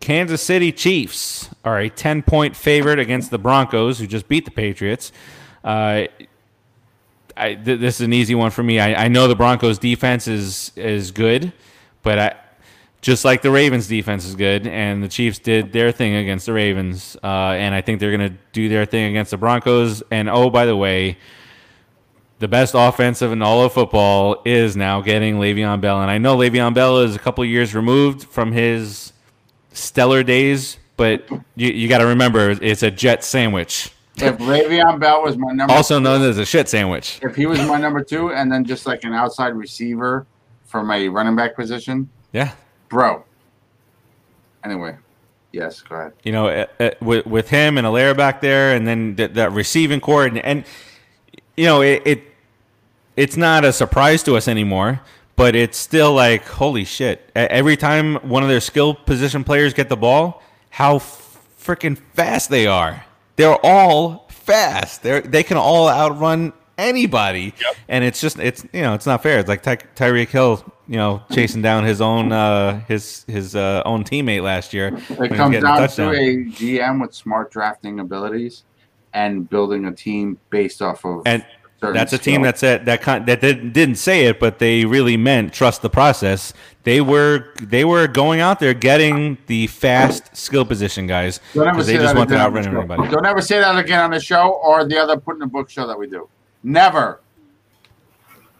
[0.00, 4.50] Kansas City Chiefs are a 10 point favorite against the Broncos, who just beat the
[4.50, 5.12] Patriots.
[5.64, 6.04] Uh,
[7.36, 8.78] I, th- this is an easy one for me.
[8.78, 11.52] I, I know the Broncos defense is is good,
[12.02, 12.36] but I,
[13.00, 16.52] just like the Ravens defense is good, and the Chiefs did their thing against the
[16.52, 20.02] Ravens, uh, and I think they're going to do their thing against the Broncos.
[20.10, 21.16] And oh, by the way,
[22.40, 26.36] the best offensive in all of football is now getting Le'Veon Bell, and I know
[26.36, 29.12] Le'Veon Bell is a couple years removed from his
[29.72, 35.22] stellar days, but you, you got to remember it's a jet sandwich, If Le'Veon Bell
[35.22, 37.20] was my number, also known as a shit sandwich.
[37.22, 40.26] if he was my number two, and then just like an outside receiver
[40.66, 42.52] for my running back position, Yeah,
[42.88, 43.24] bro.
[44.64, 44.96] Anyway,
[45.52, 46.12] yes, go ahead.
[46.24, 49.52] you know, uh, uh, with with him and Helaire back there, and then that, that
[49.52, 50.64] receiving corps, and, and
[51.56, 52.22] you know, it, it
[53.16, 55.00] it's not a surprise to us anymore.
[55.36, 57.30] But it's still like holy shit!
[57.36, 62.66] Every time one of their skill position players get the ball, how freaking fast they
[62.66, 63.04] are!
[63.36, 65.04] They're all fast.
[65.04, 67.76] They are they can all outrun anybody, Yep.
[67.88, 69.38] and it's just it's you know it's not fair.
[69.38, 73.82] It's like Ty- Tyreek Hill, you know, chasing down his own uh, his his uh,
[73.84, 74.88] own teammate last year.
[75.10, 78.64] It comes a down to a GM with smart drafting abilities
[79.12, 81.44] and building a team based off of and
[81.80, 82.42] that's a team skill.
[82.42, 85.90] that said that con- that did, didn't say it, but they really meant trust the
[85.90, 86.52] process.
[86.82, 91.72] They were they were going out there getting the fast skill position guys Don't ever
[91.76, 92.76] because they say just that wanted to again on outrun the show.
[92.82, 93.10] everybody.
[93.10, 95.70] Don't ever say that again on the show or the other put in the book
[95.70, 96.28] show that we do.
[96.62, 97.20] Never.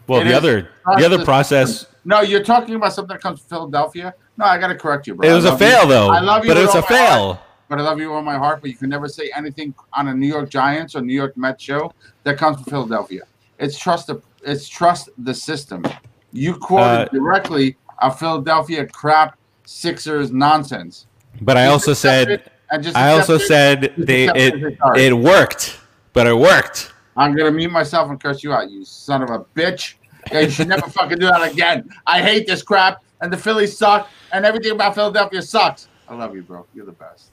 [0.06, 1.97] Well, It the other the other process system.
[2.08, 4.14] No, you're talking about something that comes from Philadelphia.
[4.38, 5.28] No, I got to correct you, bro.
[5.28, 5.66] it was a love you.
[5.68, 6.88] fail though, I love you but it was a heart.
[6.88, 7.42] fail.
[7.68, 8.62] But I love you on my heart.
[8.62, 11.62] But you can never say anything on a New York Giants or New York Mets
[11.62, 11.92] show
[12.22, 13.24] that comes from Philadelphia.
[13.58, 15.84] It's trust the it's trust the system.
[16.32, 19.36] You quoted Uh, directly a Philadelphia crap
[19.66, 21.06] Sixers nonsense.
[21.42, 23.40] But I also said and just I also it.
[23.40, 24.96] said they it it as a start.
[24.98, 25.78] it worked,
[26.14, 26.90] but it worked.
[27.18, 29.96] I'm gonna mute myself and curse you out, you son of a bitch.
[30.32, 31.88] You should never fucking do that again.
[32.06, 35.88] I hate this crap, and the Phillies suck, and everything about Philadelphia sucks.
[36.08, 36.66] I love you, bro.
[36.74, 37.30] You're the best.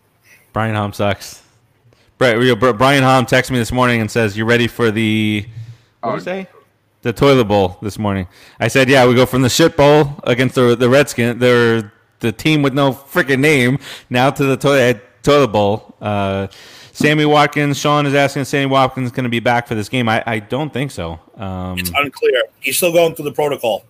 [0.53, 1.41] Brian Hom sucks.
[2.17, 5.45] Bri- we- Bri- Brian Hom texts me this morning and says, "You ready for the
[6.01, 6.47] what Oh, you say?
[7.01, 8.27] The toilet bowl this morning."
[8.59, 11.91] I said, "Yeah, we go from the shit bowl against the the Redskins, the
[12.21, 13.79] the team with no freaking name,
[14.09, 16.47] now to the toilet toilet bowl." Uh,
[16.95, 20.07] Sammy Watkins, Sean is asking, if "Sammy Watkins going to be back for this game?"
[20.07, 21.19] I, I don't think so.
[21.35, 22.43] Um, It's unclear.
[22.61, 23.83] He's still going through the protocol,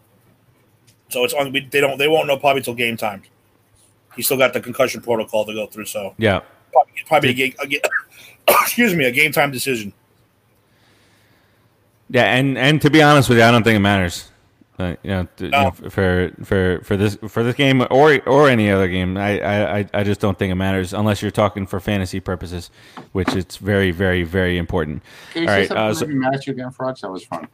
[1.09, 1.51] so it's on.
[1.51, 1.99] They don't.
[1.99, 3.21] They won't know probably till game time.
[4.15, 6.41] He's still got the concussion protocol to go through, so yeah,
[6.71, 7.53] probably, probably a game.
[7.61, 9.93] A, excuse me, a game time decision.
[12.09, 14.31] Yeah, and and to be honest with you, I don't think it matters.
[14.77, 18.49] Uh, you know, t- you know, for for for this for this game or or
[18.49, 21.65] any other game, I, I I- I just don't think it matters unless you're talking
[21.65, 22.69] for fantasy purposes,
[23.13, 25.01] which it's very very very important.
[25.31, 26.71] Can you All say right, something uh, that so- made me mad at you again,
[26.71, 27.01] Frogs?
[27.01, 27.47] That was fun.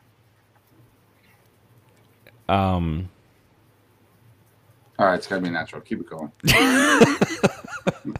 [2.49, 3.09] Um,
[4.97, 5.81] All right, it's gotta be natural.
[5.81, 6.31] Keep it going.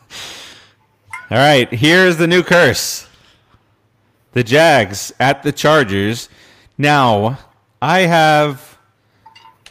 [1.32, 3.08] all right, here's the new curse.
[4.34, 6.30] The Jags at the Chargers.
[6.78, 7.40] Now,
[7.82, 8.71] I have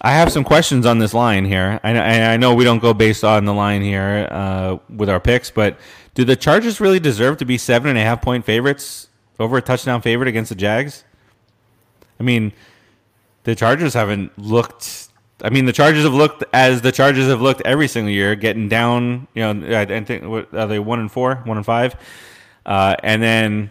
[0.02, 1.78] I have some questions on this line here.
[1.82, 5.50] I, I know we don't go based on the line here uh, with our picks,
[5.50, 5.78] but
[6.14, 9.62] do the Chargers really deserve to be seven and a half point favorites over a
[9.62, 11.04] touchdown favorite against the Jags?
[12.18, 12.52] I mean,
[13.44, 15.08] the Chargers haven't looked.
[15.42, 18.68] I mean, the Chargers have looked as the Chargers have looked every single year, getting
[18.68, 19.28] down.
[19.34, 21.94] You know, I, think are they one and four, one and five,
[22.64, 23.70] uh, and then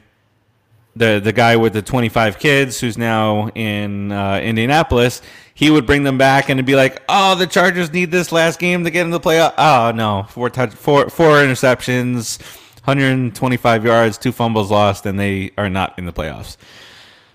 [0.95, 5.21] the the guy with the 25 kids who's now in uh, Indianapolis,
[5.53, 8.83] he would bring them back and be like, "Oh, the Chargers need this last game
[8.83, 12.41] to get in the playoff." Oh no, four touch, four four interceptions,
[12.83, 16.57] 125 yards, two fumbles lost, and they are not in the playoffs.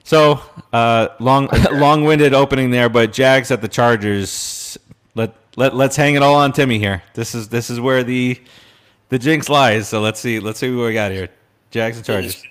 [0.05, 0.41] So
[0.73, 4.79] uh, long long winded opening there, but Jags at the Chargers.
[5.15, 7.03] Let let let's hang it all on Timmy here.
[7.15, 8.41] This is this is where the
[9.09, 9.89] the jinx lies.
[9.89, 11.29] So let's see let's see what we got here.
[11.71, 12.43] Jags and Chargers.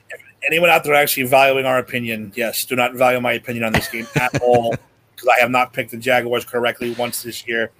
[0.45, 2.31] Anyone out there actually valuing our opinion?
[2.35, 4.75] Yes, do not value my opinion on this game at all
[5.15, 7.71] because I have not picked the Jaguars correctly once this year.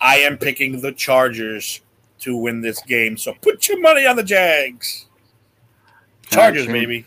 [0.00, 1.80] I am picking the Chargers
[2.20, 3.16] to win this game.
[3.16, 5.06] So put your money on the Jags.
[6.26, 7.06] Chargers, change- baby.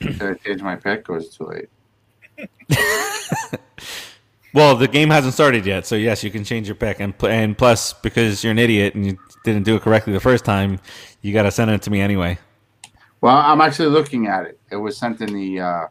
[0.00, 1.68] Did I change my pick or was it too late?
[4.52, 6.98] Well, the game hasn't started yet, so yes, you can change your pick.
[6.98, 10.44] And and plus, because you're an idiot and you didn't do it correctly the first
[10.44, 10.80] time,
[11.22, 12.38] you got to send it to me anyway.
[13.20, 14.58] Well, I'm actually looking at it.
[14.70, 15.86] It was sent in the uh,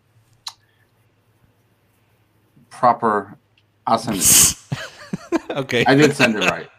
[2.69, 3.37] proper.
[3.85, 5.49] I'll send it.
[5.51, 6.69] okay, I did send it right.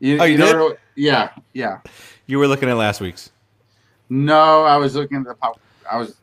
[0.00, 0.58] You, Oh, you know did?
[0.60, 1.80] what- Yeah, yeah.
[2.26, 3.30] you were looking at last week's.
[4.08, 5.60] No, I was looking at the pop.
[5.90, 6.16] I was.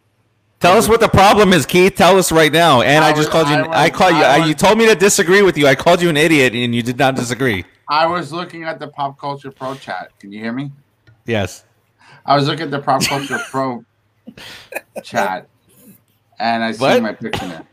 [0.59, 1.95] Tell us what the problem is, Keith.
[1.95, 2.81] Tell us right now.
[2.81, 3.55] And I, I just called you.
[3.55, 4.21] I I, called you.
[4.23, 5.67] I was- you told me to disagree with you.
[5.67, 7.65] I called you an idiot, and you did not disagree.
[7.89, 10.11] I was looking at the pop culture pro chat.
[10.19, 10.71] Can you hear me?
[11.25, 11.65] Yes.
[12.25, 13.83] I was looking at the pop culture pro
[15.03, 15.47] chat,
[16.39, 17.67] and I see my picture there.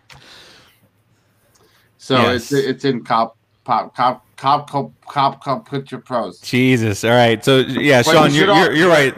[1.98, 2.50] So Yes.
[2.50, 6.40] it's it's in cop pop cop cop cop cop cop picture pros.
[6.40, 7.04] Jesus.
[7.04, 7.44] All right.
[7.44, 9.14] So yeah, But Sean, you you're, all- you're, you're right.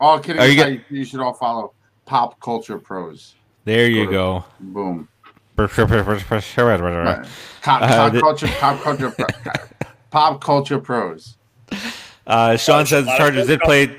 [0.00, 1.74] All kidding you aside, you, should all follow
[2.06, 3.34] pop culture pros.
[3.64, 4.44] There you Go go.
[4.60, 5.08] Boom.
[7.62, 9.14] Cop, Uh, pop culture pop culture
[10.10, 11.36] pop culture pros.
[12.28, 13.96] Uh, Sean says the Chargers did play.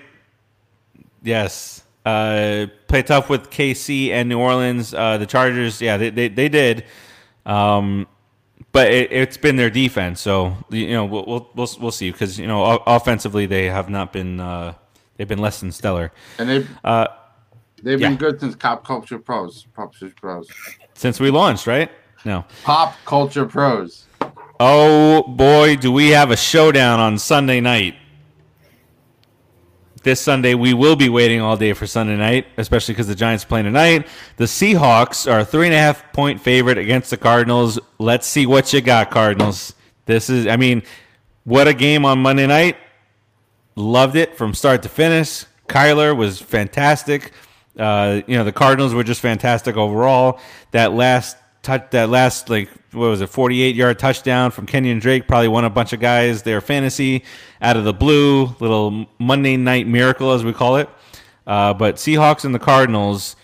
[1.24, 4.94] Yes, uh, play tough with KC and New Orleans.
[4.94, 6.86] Uh, the Chargers, yeah, they they, they did,
[7.48, 8.08] um,
[8.72, 10.22] but it, it's been their defense.
[10.22, 13.90] So you know we'll we'll we'll, we'll see because you know o- offensively they have
[13.90, 14.76] not been uh,
[15.18, 17.08] they've been less than stellar And they've uh,
[17.82, 18.10] they've yeah.
[18.10, 19.66] been good since pop culture pros.
[19.74, 20.48] Pop culture pros.
[20.94, 21.66] since we launched.
[21.66, 21.92] Right?
[22.26, 22.46] No.
[22.64, 24.06] Pop culture pros.
[24.60, 27.96] Oh boy, do we have a showdown on Sunday night.
[30.10, 33.46] This Sunday, we will be waiting all day for Sunday night, especially because the Giants
[33.46, 34.08] playing tonight.
[34.38, 37.78] The Seahawks are a three and a half point favorite against the Cardinals.
[38.00, 39.76] Let's see what you got, Cardinals.
[40.08, 40.82] This is, I mean,
[41.44, 42.78] what a game on Monday night.
[43.76, 45.46] Loved it from start to finish.
[45.68, 47.32] Kyler was fantastic.
[47.78, 50.40] Uh, you know, the Cardinals were just fantastic overall.
[50.72, 51.38] That last
[51.70, 55.66] touch, that last like what was it, forty-eight yard touchdown from Kenyon Drake probably won
[55.66, 57.24] a bunch of guys their fantasy
[57.62, 58.48] out of the blue.
[58.60, 60.90] Little Monday night miracle, as we call it.
[61.46, 63.36] Uh, but Seahawks and the Cardinals.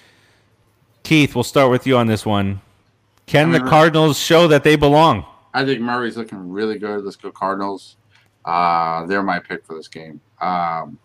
[1.03, 2.61] Keith, we'll start with you on this one.
[3.27, 3.69] Can the Mhm.
[3.69, 5.25] Cardinals show that they belong?
[5.53, 7.03] I think Murray's looking really good.
[7.03, 7.95] Let's go Cardinals.
[8.43, 10.19] Uh, they're my pick for this game.
[10.41, 10.97] Um,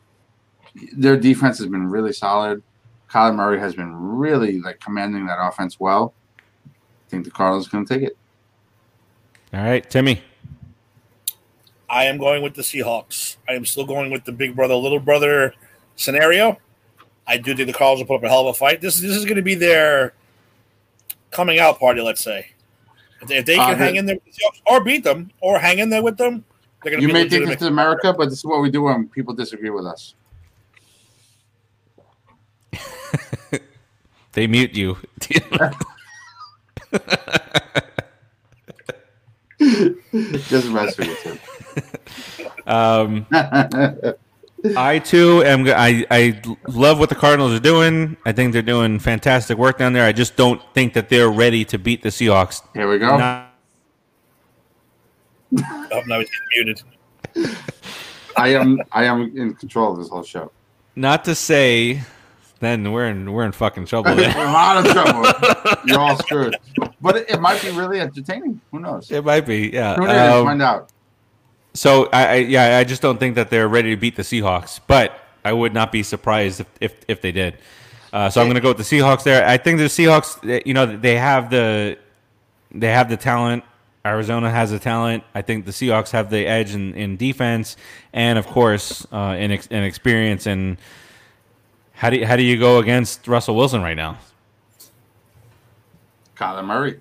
[0.96, 2.62] their defense has been really solid.
[3.10, 6.14] Kyler Murray has been really like commanding that offense well.
[7.10, 8.16] I think the Cardinals are going to take it.
[9.52, 10.22] All right, Timmy.
[11.88, 13.36] I am going with the Seahawks.
[13.48, 15.52] I am still going with the big brother, little brother
[15.96, 16.56] scenario.
[17.26, 18.80] I do think the Cardinals will put up a hell of a fight.
[18.80, 20.14] This, this is going to be their
[21.32, 22.46] coming out party, let's say.
[23.20, 25.32] If they, if they Uh, can hang in there with the Seahawks or beat them
[25.40, 26.44] or hang in there with them,
[26.84, 27.54] they're going to You may think legitimate.
[27.54, 30.14] this is America, but this is what we do when people disagree with us.
[34.32, 34.96] They mute you.
[39.58, 41.24] Just messing with
[42.36, 42.46] you.
[42.66, 43.26] um,
[44.76, 45.66] I too am.
[45.68, 48.16] I I love what the Cardinals are doing.
[48.24, 50.04] I think they're doing fantastic work down there.
[50.06, 52.62] I just don't think that they're ready to beat the Seahawks.
[52.74, 53.16] Here we go.
[53.18, 53.46] Not-
[55.92, 56.74] Oh, now he's getting
[57.34, 57.56] muted.
[58.36, 60.52] I am I am in control of this whole show.
[60.94, 62.00] not to say,
[62.60, 64.12] then we're in we're in fucking trouble.
[64.12, 64.32] a There.
[64.34, 65.78] lot of trouble.
[65.86, 66.56] You're all screwed.
[67.00, 68.60] but it, it might be really entertaining.
[68.70, 69.10] Who knows?
[69.10, 69.70] It might be.
[69.72, 69.96] Yeah.
[69.96, 70.90] In and Um, find out.
[71.74, 74.80] So I, I yeah I just don't think that they're ready to beat the Seahawks,
[74.86, 77.58] but I would not be surprised if if, if they did.
[78.12, 79.46] Uh, so I'm going to go with the Seahawks there.
[79.46, 81.96] I think the Seahawks, eh, you know, they have the
[82.72, 83.62] they have the talent.
[84.04, 85.22] Arizona has the talent.
[85.34, 87.76] I think the Seahawks have the edge in, in defense,
[88.12, 90.46] and of course, uh, in, ex- in experience.
[90.46, 90.78] And
[92.00, 94.16] how do you, how do you go against Russell Wilson right now?
[96.34, 96.98] Kyler Murray.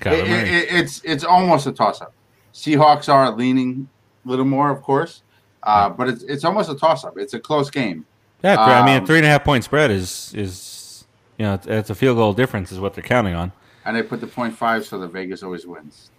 [0.00, 0.48] Kyler It- Murray.
[0.48, 2.14] it- it's it's almost a toss up.
[2.54, 3.90] Seahawks are leaning
[4.24, 5.20] a little more, of course,
[5.62, 7.18] uh, but it's it's almost a toss up.
[7.18, 8.06] It's a close game.
[8.42, 11.04] yeah, three- I mean, a um, three and a half point spread is is
[11.36, 13.52] you know it's, it's a field goal difference is what they're counting on.
[13.84, 16.10] and they put the point five, so the Vegas always wins.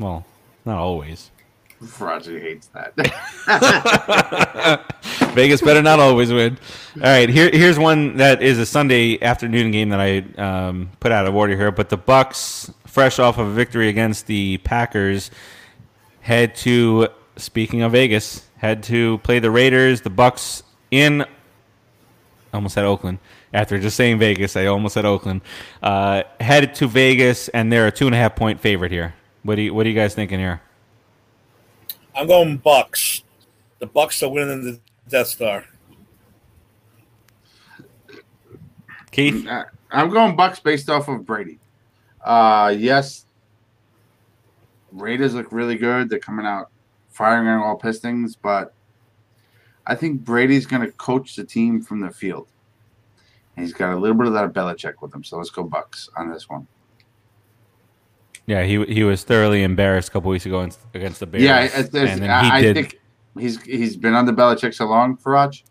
[0.00, 0.24] Well,
[0.64, 1.30] not always.
[1.98, 2.92] Roger hates that.
[5.34, 6.58] Vegas better not always win.
[6.96, 11.10] All right, here here's one that is a Sunday afternoon game that I um, put
[11.10, 11.70] out of order here.
[11.70, 15.30] But the Bucks, fresh off of a victory against the Packers,
[16.20, 20.02] head to speaking of Vegas, head to play the Raiders.
[20.02, 21.24] The Bucks in
[22.52, 23.20] almost at Oakland.
[23.54, 25.40] After just saying Vegas, I almost said Oakland.
[25.82, 29.14] Uh, headed to Vegas, and they're a two and a half point favorite here.
[29.44, 30.60] What do you What are you guys thinking here?
[32.14, 33.22] I'm going Bucks.
[33.78, 35.64] The Bucks are winning the Death Star.
[39.10, 41.58] Keith, Uh, I'm going Bucks based off of Brady.
[42.24, 43.26] Uh, yes,
[44.92, 46.08] Raiders look really good.
[46.08, 46.70] They're coming out
[47.08, 48.74] firing on all pistons, but
[49.86, 52.48] I think Brady's going to coach the team from the field.
[53.56, 55.24] And he's got a little bit of that Belichick with him.
[55.24, 56.66] So let's go Bucks on this one.
[58.50, 61.44] Yeah, he he was thoroughly embarrassed a couple weeks ago against, the Bears.
[61.44, 62.98] yeah, it's, it's, and I, I think
[63.38, 65.62] he's he's been under Belichick so long, Faraj.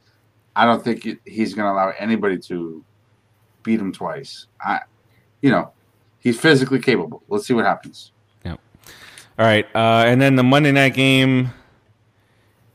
[0.55, 2.82] I don't think he's going to allow anybody to
[3.63, 4.47] beat him twice.
[4.61, 4.80] I,
[5.41, 5.73] you know,
[6.19, 7.21] he's physically capable.
[7.27, 8.13] Let's see what happens.
[8.45, 8.55] Yeah.
[9.38, 11.49] All right, uh, and then the Monday night game,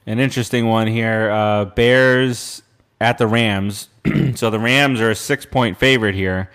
[0.04, 1.30] an interesting one here.
[1.30, 2.62] Uh, Bears
[3.00, 3.88] at the Rams.
[4.34, 6.50] so the Rams are a six point favorite here.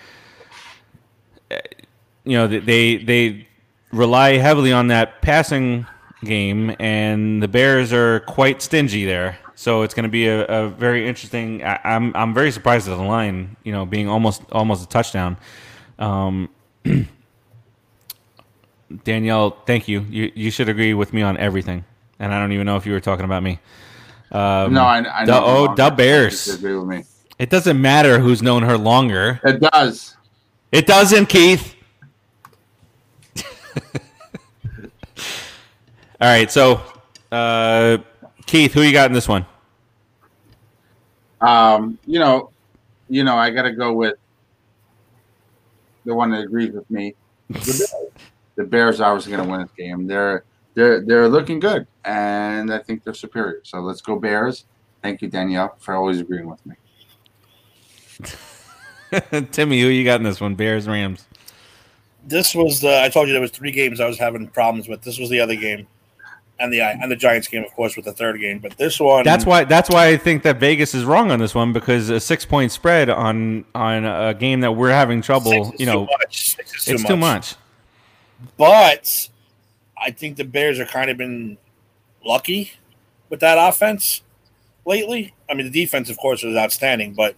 [2.29, 3.47] You know they- they they
[3.91, 5.87] rely heavily on that passing
[6.23, 9.39] game, and the Bears are quite stingy there.
[9.55, 11.63] So it's going to be a, a very interesting.
[11.63, 15.37] I, I'm I'm very surprised at the line, you know, being almost almost a touchdown.
[15.97, 16.49] Um,
[19.03, 20.01] Danielle, thank you.
[20.09, 21.83] You you should agree with me on everything,
[22.19, 23.59] and I don't even know if you were talking about me.
[24.31, 25.43] Um, No, I, I the- know.
[25.45, 26.45] oh, the Bears.
[26.45, 27.03] Disagree with me.
[27.39, 29.39] It doesn't matter who's known her longer.
[29.43, 30.15] It does.
[30.71, 31.75] It doesn't, Keith.
[36.21, 36.81] All right, so
[37.31, 37.97] uh,
[38.45, 39.45] Keith, who you got in this one?
[41.41, 42.51] Um, you know,
[43.09, 44.17] you know, I got to go with
[46.05, 47.15] the one that agrees with me.
[47.49, 47.93] The Bears,
[48.55, 50.07] the Bears are obviously going to win this game.
[50.07, 53.61] They're they're they're looking good, and I think they're superior.
[53.63, 54.65] So let's go Bears.
[55.01, 56.75] Thank you, Danielle, for always agreeing with me.
[59.51, 60.55] Timmy, who you got in this one?
[60.55, 61.25] Bears, Rams.
[62.25, 63.01] This was the.
[63.01, 65.01] I told you there was three games I was having problems with.
[65.01, 65.87] This was the other game,
[66.59, 68.59] and the and the Giants game, of course, with the third game.
[68.59, 69.63] But this one, That's why.
[69.63, 72.71] That's why I think that Vegas is wrong on this one because a six point
[72.71, 75.73] spread on on a game that we're having trouble.
[75.77, 76.55] You know, too much.
[76.55, 77.55] Six is too it's too much.
[78.57, 79.29] But
[79.97, 81.57] I think the Bears are kind of been
[82.25, 82.73] lucky
[83.29, 84.21] with that offense
[84.85, 85.33] lately.
[85.49, 87.35] I mean, the defense, of course, is outstanding, but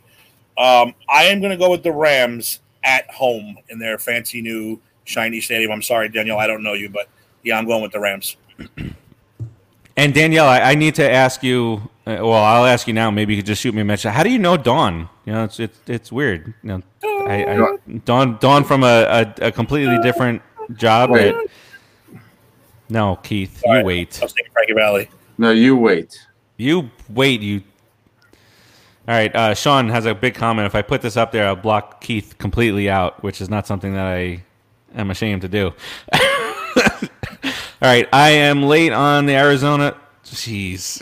[0.57, 4.79] um, I am going to go with the Rams at home in their fancy new
[5.05, 5.71] shiny stadium.
[5.71, 7.07] I'm sorry, Daniel, I don't know you, but
[7.43, 8.37] yeah, I'm going with the Rams.
[9.97, 11.81] And Danielle, I, I need to ask you.
[12.07, 13.11] Uh, well, I'll ask you now.
[13.11, 14.11] Maybe you could just shoot me a message.
[14.11, 15.09] How do you know Dawn?
[15.25, 16.53] You know, it's it's, it's weird.
[16.63, 20.41] You know, I, I, Dawn Dawn from a, a, a completely different
[20.75, 21.11] job.
[21.11, 21.35] Wait.
[21.35, 21.45] At,
[22.89, 23.85] no, Keith, All you right.
[23.85, 24.19] wait.
[24.21, 25.09] I was thinking Frankie Valli.
[25.37, 26.17] No, you wait.
[26.57, 27.41] You wait.
[27.41, 27.61] You.
[29.07, 30.67] All right, uh, Sean has a big comment.
[30.67, 33.93] If I put this up there, I'll block Keith completely out, which is not something
[33.93, 34.43] that I
[34.93, 35.73] am ashamed to do.
[36.13, 36.19] All
[37.81, 39.97] right, I am late on the Arizona.
[40.23, 41.01] Jeez.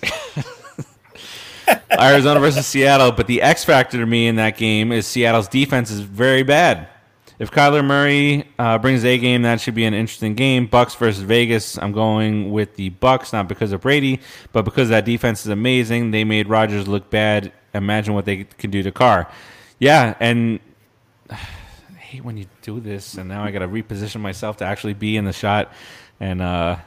[1.99, 5.91] Arizona versus Seattle, but the X factor to me in that game is Seattle's defense
[5.91, 6.87] is very bad.
[7.37, 10.67] If Kyler Murray uh, brings a game, that should be an interesting game.
[10.67, 11.77] Bucks versus Vegas.
[11.77, 14.19] I'm going with the Bucks, not because of Brady,
[14.51, 16.11] but because that defense is amazing.
[16.11, 17.53] They made Rodgers look bad.
[17.73, 19.29] Imagine what they can do to Carr.
[19.79, 20.59] Yeah, and
[21.29, 21.35] I
[21.97, 25.17] hate when you do this, and now I got to reposition myself to actually be
[25.17, 25.71] in the shot.
[26.19, 26.77] And uh,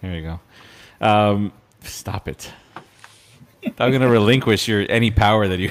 [0.00, 1.06] there you go.
[1.06, 1.52] Um,
[1.82, 2.52] stop it.
[3.78, 5.70] I'm gonna relinquish your any power that you.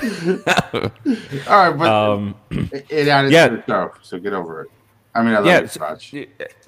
[1.47, 3.47] All right, but um, it, it added yeah.
[3.47, 4.71] to the show, so get over it.
[5.13, 6.13] I mean, I love Yeah, you, Scotch.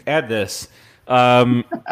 [0.05, 0.69] add this.
[1.07, 1.65] Um,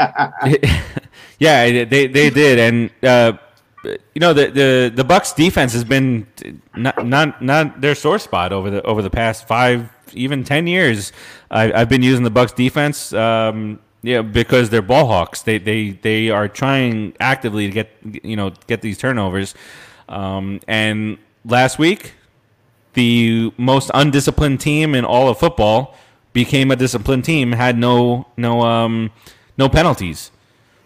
[1.40, 3.38] yeah, they they did, and uh,
[3.86, 6.28] you know the the the Bucks defense has been
[6.76, 11.12] not not not their sore spot over the over the past five even ten years.
[11.52, 13.14] I, I've been using the Bucks defense.
[13.14, 15.42] Um, yeah, because they're ball hawks.
[15.42, 17.90] They they they are trying actively to get
[18.24, 19.56] you know get these turnovers.
[20.08, 22.14] Um, and last week,
[22.94, 25.96] the most undisciplined team in all of football
[26.34, 27.54] became a disciplined team.
[27.54, 29.12] Had no no um
[29.58, 30.32] no penalties.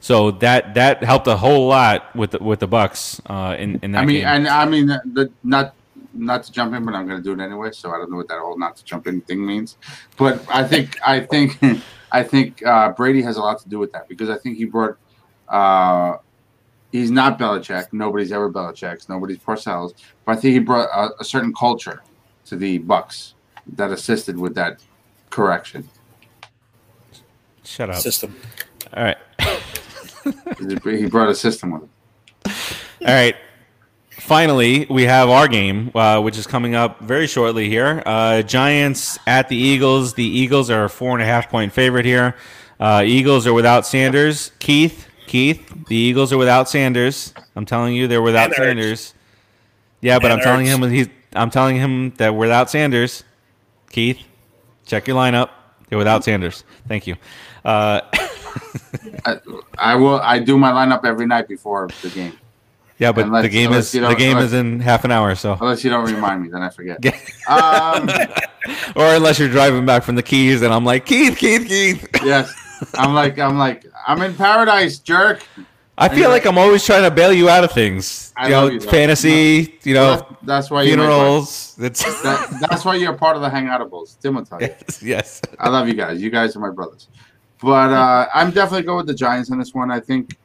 [0.02, 3.92] So that that helped a whole lot with the, with the Bucks uh, in in
[3.92, 4.28] that I mean, game.
[4.28, 5.76] and I mean, the, the not
[6.14, 7.72] not to jump in, but I'm going to do it anyway.
[7.72, 9.78] So I don't know what that whole not to jump in thing means.
[10.18, 11.58] But I think I think
[12.12, 14.66] I think uh, Brady has a lot to do with that because I think he
[14.66, 14.98] brought.
[15.48, 16.18] Uh,
[16.92, 17.92] he's not Belichick.
[17.92, 19.10] Nobody's ever Belichick's.
[19.10, 19.94] Nobody's Parcells.
[20.26, 22.04] But I think he brought a, a certain culture
[22.46, 23.36] to the Bucks
[23.76, 24.82] that assisted with that
[25.30, 25.90] correction.
[27.64, 27.98] Shut up.
[27.98, 28.36] System.
[28.94, 29.18] All right.
[30.84, 31.90] He brought a system with him.
[33.06, 33.36] All right.
[34.12, 38.04] Finally, we have our game, uh, which is coming up very shortly here.
[38.06, 40.14] Uh, Giants at the Eagles.
[40.14, 42.36] The Eagles are a four and a half point favorite here.
[42.80, 44.52] Uh, Eagles are without Sanders.
[44.60, 47.34] Keith, Keith, the Eagles are without Sanders.
[47.56, 48.58] I'm telling you, they're without And Ertz.
[48.58, 49.14] Sanders.
[50.02, 50.84] Yeah, but And I'm telling Ertz.
[50.84, 51.08] him he's.
[51.34, 53.24] I'm telling him that without Sanders.
[53.92, 54.20] Keith,
[54.86, 55.50] check your lineup.
[55.90, 56.64] They're without Sanders.
[56.88, 57.16] Thank you.
[59.26, 59.38] I,
[59.78, 60.20] I will.
[60.22, 62.38] I do my lineup every night before the game.
[62.98, 65.58] yeah, but Unless- the game is the game unless- is in half an hour, so.
[65.60, 67.00] Unless you don't remind me, then I forget.
[67.50, 68.08] Um,
[68.96, 72.08] or unless you're driving back from the Keys, and I'm like Keith, Keith, Keith.
[72.24, 72.54] yes,
[72.94, 75.44] I'm like I'm like I'm in paradise, jerk.
[75.98, 78.32] I feel like I'm always trying to bail you out of things.
[78.38, 79.80] I you know, you, fantasy.
[79.84, 81.76] You know, That's, that's why funerals.
[81.78, 84.18] It's bro- That, that's why you're part of the Hangoutables.
[84.20, 84.68] Tim will tell you.
[84.70, 85.42] yes, yes.
[85.60, 86.22] I love you guys.
[86.22, 87.08] You guys are my brothers.
[87.62, 89.92] But uh, I'm definitely going with the Giants on this one.
[89.92, 90.38] I think,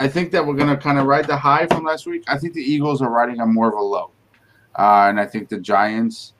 [0.00, 2.24] I think that we're gonna kind of ride the high from last week.
[2.26, 4.10] I think the Eagles are riding on more of a low,
[4.76, 6.32] uh, and I think the Giants,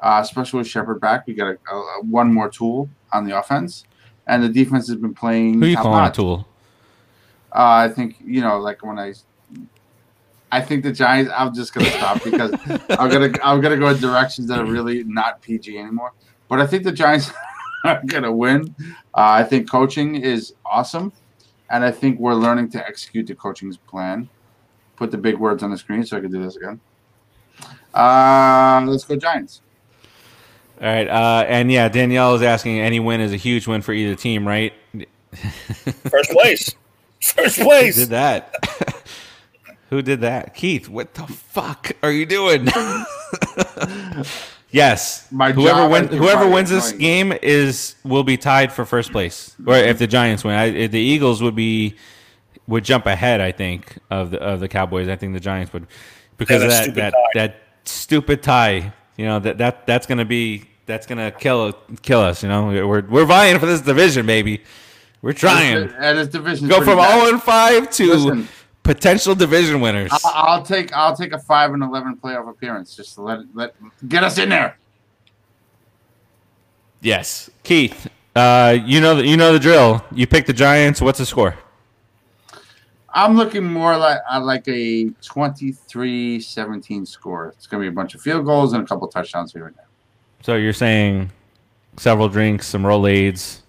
[0.00, 3.84] uh, especially with Shepard back, we got a, a, one more tool on the offense,
[4.26, 5.60] and the defense has been playing.
[5.60, 6.46] Who you calling a tool?
[7.54, 9.14] Uh, I think you know, like when I,
[10.52, 11.32] I think the Giants.
[11.34, 12.52] I'm just gonna stop because
[12.90, 16.12] I'm gonna I'm gonna go in directions that are really not PG anymore.
[16.46, 17.32] But I think the Giants
[17.86, 18.74] are gonna win.
[18.80, 21.12] Uh, I think coaching is awesome,
[21.70, 24.28] and I think we're learning to execute the coaching's plan.
[24.96, 26.80] Put the big words on the screen so I can do this again.
[27.94, 29.60] Uh, let's go Giants.
[30.80, 32.80] All right, uh, and yeah, Danielle is asking.
[32.80, 34.74] Any win is a huge win for either team, right?
[36.10, 36.74] First place.
[37.22, 37.96] First place.
[37.96, 38.54] Who did that?
[39.90, 40.54] Who did that?
[40.54, 42.68] Keith, what the fuck are you doing?
[44.70, 45.26] yes.
[45.30, 49.54] My whoever job win, whoever wins this game is will be tied for first place.
[49.66, 51.96] Or if the Giants win, I, if the Eagles would be
[52.66, 53.40] would jump ahead.
[53.40, 55.08] I think of the of the Cowboys.
[55.08, 55.86] I think the Giants would
[56.36, 57.30] because Yeah, of that that stupid that tie.
[57.34, 58.92] that stupid tie.
[59.16, 62.42] You know that that that's gonna be that's gonna kill kill us.
[62.42, 64.62] You know we're we're vying for this division, baby.
[65.22, 65.90] We're trying.
[65.98, 68.48] and this division Go from 0 and 5 to Listen.
[68.86, 70.10] Potential division winners.
[70.12, 73.74] I'll, I'll take I'll take a five and eleven playoff appearance just to let let
[74.08, 74.78] get us in there.
[77.00, 78.08] Yes, Keith.
[78.34, 80.04] Uh, you know the, you know the drill.
[80.12, 81.00] You pick the Giants.
[81.00, 81.56] What's the score?
[83.10, 87.54] I'm looking more like uh, like a 23-17 score.
[87.56, 89.74] It's going to be a bunch of field goals and a couple touchdowns here and
[89.74, 89.86] there.
[90.42, 91.30] So you're saying
[91.96, 93.60] several drinks, some Rolaids,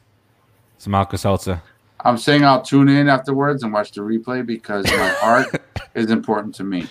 [0.80, 1.62] some Alka-Seltzer.
[2.02, 5.48] I'm saying I'll tune in afterwards and watch the replay because my heart
[5.96, 6.88] is important to me.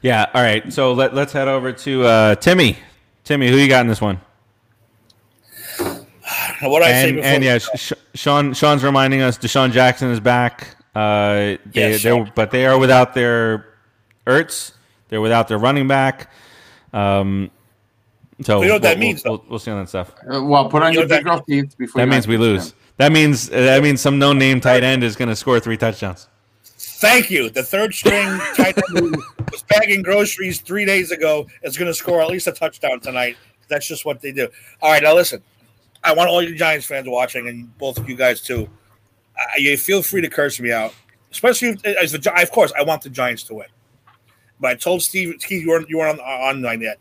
[0.00, 0.26] Yeah.
[0.34, 0.72] All right.
[0.72, 2.78] So let let's head over to uh, Timmy.
[3.24, 4.20] Timmy, who you got in this one?
[6.60, 7.58] What I say And, before and yeah.
[7.58, 10.76] Sh- Sean Sean's reminding us DeSean Jackson is back.
[10.94, 11.00] Uh,
[11.34, 13.66] they, Yes, they but they are without their
[14.26, 14.72] Ertz.
[15.08, 16.30] They're without their running back.
[16.92, 17.50] Um,
[18.44, 20.12] so You know what that we'll- means, We'll, we'll see on that stuff.
[20.30, 22.26] Uh, well, put on You your know big that- girl teeth before That you means
[22.28, 22.70] we lose.
[22.70, 22.76] him.
[22.98, 26.28] That means that means some no name tight end is going to score three touchdowns.
[26.64, 27.50] Thank you.
[27.50, 29.10] The third string tight end who
[29.50, 33.36] was bagging groceries three days ago is going to score at least a touchdown tonight.
[33.68, 34.48] That's just what they do.
[34.80, 35.42] All right, now listen.
[36.04, 38.68] I want all you Giants fans watching, and both of you guys too.
[39.36, 40.92] Uh, you feel free to curse me out,
[41.30, 43.66] especially if, as the Gi- of course I want the Giants to win.
[44.60, 46.98] But I told Steve, Steve, you weren't you weren't on online yet.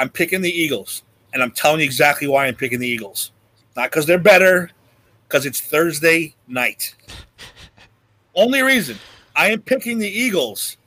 [0.00, 1.02] I'm picking the Eagles,
[1.34, 3.32] and I'm telling you exactly why I'm picking the Eagles.
[3.76, 4.70] Not because they're better,
[5.28, 6.94] because it's Thursday night.
[8.34, 8.96] Only reason.
[9.36, 10.78] I am picking the Eagles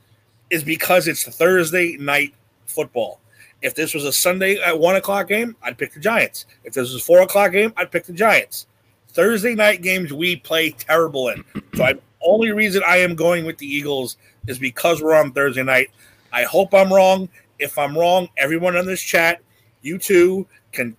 [0.50, 2.34] is because it's Thursday night
[2.66, 3.20] football.
[3.62, 6.46] If this was a Sunday at one o'clock game, I'd pick the Giants.
[6.64, 8.66] If this was a four o'clock game, I'd pick the Giants.
[9.10, 11.44] Thursday night games we play terrible in.
[11.76, 14.16] So I only reason I am going with the Eagles
[14.48, 15.90] is because we're on Thursday night.
[16.32, 17.28] I hope I'm wrong.
[17.64, 19.40] If I'm wrong, everyone on this chat,
[19.80, 20.94] you too, can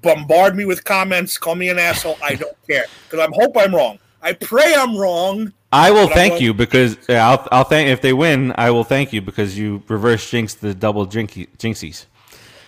[0.00, 2.16] bombard me with comments, call me an asshole.
[2.22, 3.98] I don't care because I hope I'm wrong.
[4.22, 5.52] I pray I'm wrong.
[5.72, 8.52] I will thank you because I'll, I'll thank if they win.
[8.56, 12.06] I will thank you because you reverse jinx the double jinky, jinxies.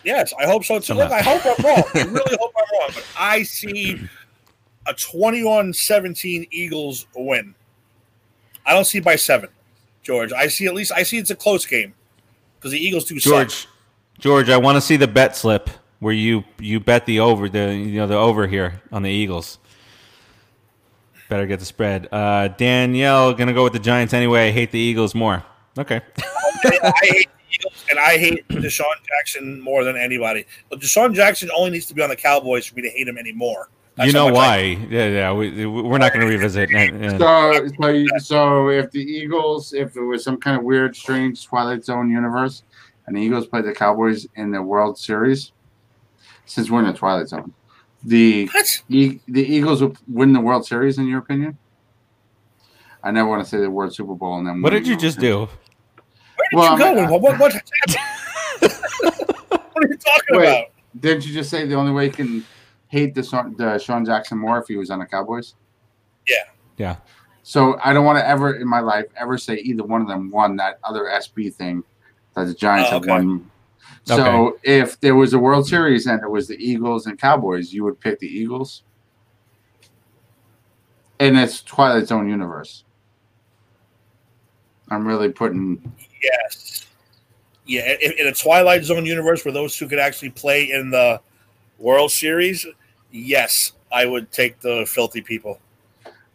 [0.02, 0.94] Yes, I hope so too.
[0.94, 1.84] Look, I hope I'm wrong.
[1.94, 2.90] I really hope I'm wrong.
[2.92, 4.00] But I see
[4.86, 7.54] a 21-17 Eagles win.
[8.66, 9.50] I don't see by seven,
[10.02, 10.32] George.
[10.32, 11.94] I see at least I see it's a close game
[12.64, 13.52] because the Eagles do George.
[13.52, 13.70] suck.
[14.18, 15.68] George, I want to see the bet slip
[15.98, 19.58] where you you bet the over the you know the over here on the Eagles.
[21.28, 22.08] Better get the spread.
[22.10, 24.48] Uh, Danielle gonna go with the Giants anyway.
[24.48, 25.44] I hate the Eagles more.
[25.76, 26.00] Okay.
[26.64, 30.46] I hate the Eagles and I hate DeSean Jackson more than anybody.
[30.70, 33.18] But DeSean Jackson only needs to be on the Cowboys for me to hate him
[33.18, 33.68] anymore.
[33.96, 34.58] That's you know much I- why?
[34.90, 35.32] Yeah, yeah.
[35.32, 36.68] We, we're not going to revisit.
[36.70, 41.84] So, so, so if the Eagles, if it was some kind of weird, strange Twilight
[41.84, 42.64] Zone universe,
[43.06, 45.52] and the Eagles played the Cowboys in the World Series,
[46.46, 47.52] since we're in the Twilight Zone,
[48.02, 48.48] the
[48.88, 51.56] E- the Eagles would win the World Series, in your opinion?
[53.02, 54.60] I never want to say the word Super Bowl and then.
[54.62, 55.40] What did you just do?
[55.40, 55.48] Where
[56.50, 56.84] did Well, you go?
[57.02, 57.54] I'm- What, what, what, what
[59.76, 60.48] are you talking Wait.
[60.48, 60.64] about?
[61.00, 62.44] Didn't you just say the only way you can
[62.94, 65.54] hate the Sean, the Sean Jackson more if he was on the Cowboys?
[66.28, 66.44] Yeah.
[66.76, 66.96] Yeah.
[67.42, 70.30] So I don't want to ever in my life ever say either one of them
[70.30, 71.82] won that other SB thing
[72.34, 73.50] that the Giants Oh, have won.
[74.04, 77.84] So if there was a World Series and it was the Eagles and Cowboys, you
[77.84, 78.82] would pick the Eagles.
[81.18, 82.84] In its Twilight Zone universe.
[84.90, 85.92] I'm really putting
[86.22, 86.86] Yes.
[87.66, 91.20] Yeah, in, in a Twilight Zone universe where those two could actually play in the
[91.78, 92.66] World Series,
[93.14, 95.60] yes, I would take the filthy people.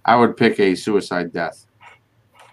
[0.06, 1.66] I would pick a suicide death.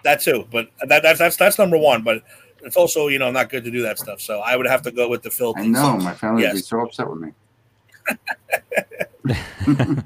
[0.03, 2.03] That too, but that, that's that's that's number one.
[2.03, 2.23] But
[2.63, 4.21] it's also you know not good to do that stuff.
[4.21, 5.63] So I would have to go with the filthy.
[5.63, 7.33] I know my family would be so upset with me.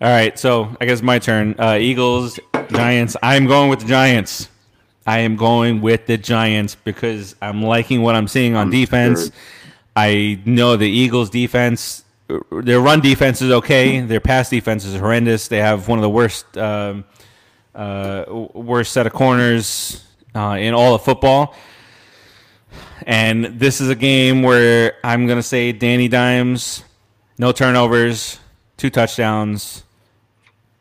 [0.00, 1.54] All right, so I guess my turn.
[1.58, 3.16] Uh, Eagles, Giants.
[3.22, 4.48] I'm going with the Giants.
[5.06, 9.26] I am going with the Giants because I'm liking what I'm seeing on I'm defense.
[9.26, 9.34] scared.
[9.94, 12.04] I know the Eagles' defense,
[12.50, 14.00] their run defense is okay.
[14.00, 15.48] Their pass defense is horrendous.
[15.48, 17.04] They have one of the worst, um,
[17.74, 20.04] uh, worst set of corners
[20.34, 21.54] uh, in all of football.
[23.06, 26.84] And this is a game where I'm going to say Danny Dimes,
[27.38, 28.38] no turnovers,
[28.76, 29.82] two touchdowns,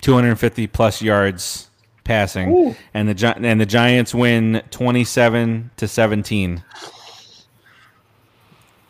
[0.01, 1.69] 250 plus yards
[2.03, 2.75] passing, Ooh.
[2.93, 6.63] and the Gi- and the Giants win 27 to 17.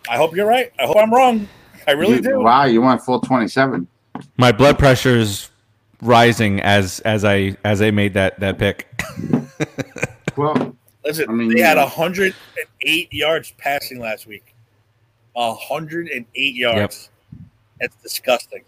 [0.10, 0.72] I hope you're right.
[0.80, 1.48] I hope I'm wrong.
[1.88, 2.40] I really You- do.
[2.42, 3.88] Wow, you went full 27.
[4.38, 5.50] My blood pressure's
[6.02, 8.88] rising as as I as I made that that pick.
[10.38, 14.56] Well, Listen, I mean, they had you- 108 yards passing last week.
[15.34, 17.10] 108 yards.
[17.82, 18.64] It's disgusting.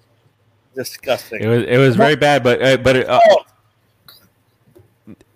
[0.76, 1.42] Disgusting.
[1.42, 3.44] It was it was very bad, but uh, but it, uh, Oh,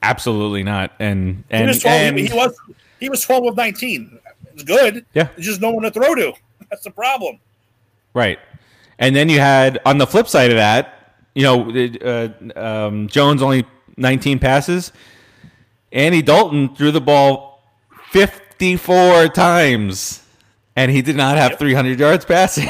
[0.04, 0.91] absolutely not.
[0.99, 2.58] And he, and was 12, and he was
[2.99, 4.20] he was 12 of 19.
[4.54, 5.06] It's good.
[5.14, 5.30] Yeah.
[5.36, 6.34] There's just no one to throw to.
[6.70, 7.40] That's the problem.
[8.14, 8.40] Right.
[9.00, 11.70] And then you had on the flip side of that, you know,
[12.04, 12.30] uh,
[12.60, 13.66] um, Jones only
[13.98, 14.92] 19 passes.
[15.92, 17.64] Andy Dalton threw the ball
[18.12, 20.24] 54 times,
[20.76, 22.68] and he did not have 300 yards passing.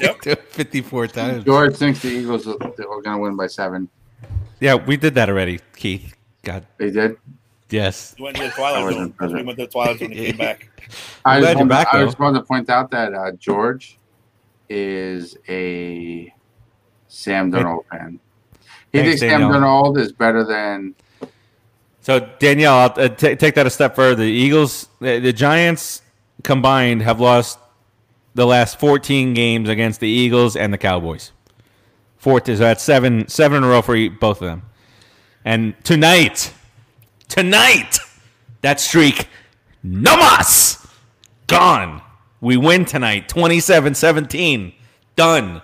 [0.00, 0.24] Yep.
[0.50, 1.44] 54 times.
[1.44, 2.72] George thinks the Eagles are, are
[3.02, 3.88] going to win by seven.
[4.60, 6.14] Yeah, we did that already, Keith.
[6.42, 7.16] God, They did.
[7.70, 8.14] yes.
[8.16, 9.34] He went to the I Twilight wasn't Zone.
[9.34, 10.68] We went to the Twilight Zone and came back.
[11.24, 12.04] I glad just, wanted, back, I though.
[12.06, 13.97] just wanted to point out that uh, George
[14.68, 16.32] is a
[17.08, 18.20] Sam Darnold fan.
[18.92, 19.42] He Thanks, thinks Sam.
[19.42, 20.94] Darnold is better than
[22.00, 24.24] So Danielle, I'll uh, ta- take that a step further.
[24.24, 26.02] The Eagles, the, the Giants
[26.42, 27.58] combined have lost
[28.34, 31.32] the last 14 games against the Eagles and the Cowboys.
[32.16, 34.62] Four, so that's seven, seven in a row for both of them.
[35.44, 36.52] And tonight,
[37.28, 37.98] tonight,
[38.62, 39.28] that streak,
[39.82, 40.86] no mas,
[41.46, 42.02] gone.
[42.40, 44.72] We win tonight, 27-17,
[45.16, 45.62] done.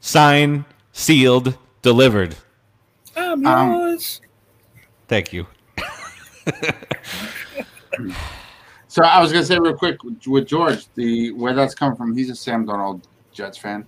[0.00, 2.36] Signed, sealed, delivered.
[3.16, 4.20] I'm Um, yours.
[5.08, 5.46] Thank you.
[8.88, 12.12] So I was gonna say real quick with George, the where that's come from.
[12.16, 13.86] He's a Sam Darnold Jets fan.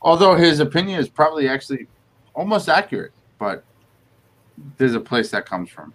[0.00, 1.86] Although his opinion is probably actually
[2.34, 3.64] almost accurate, but
[4.78, 5.92] There's a place that comes from.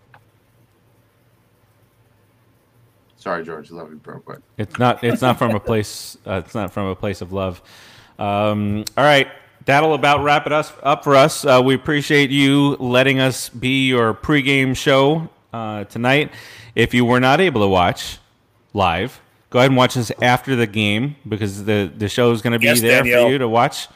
[3.22, 3.70] Sorry, George.
[3.70, 4.22] Love you, bro.
[4.26, 5.04] But It's not.
[5.04, 6.18] It's not from a place.
[6.26, 7.62] Uh, it's not from a place of love.
[8.18, 9.28] Um, all right,
[9.66, 11.46] that'll about wrap it us up for us.
[11.46, 16.32] Uh, we appreciate you letting us be your pregame show uh, tonight.
[16.74, 18.18] If you were not able to watch
[18.74, 19.22] live,
[19.52, 22.60] go ahead and watch us after the game because the the show is going to
[22.60, 23.26] be Yes, there Danielle.
[23.28, 23.88] for you to watch.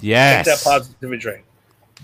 [0.00, 0.64] Yes, Take Yes.
[0.64, 1.42] that positivity train.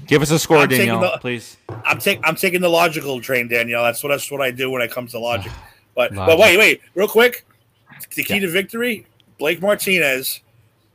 [0.06, 1.56] Give us a score, I'm Danielle, the- please.
[1.84, 3.84] I'm taking I'm taking the logical train, Danielle.
[3.84, 5.52] That's what that's what I do when it comes to logic.
[5.96, 7.44] But but wait, wait, real quick.
[8.14, 8.40] The key Yeah.
[8.42, 9.06] to victory:
[9.38, 10.40] Blake Martinez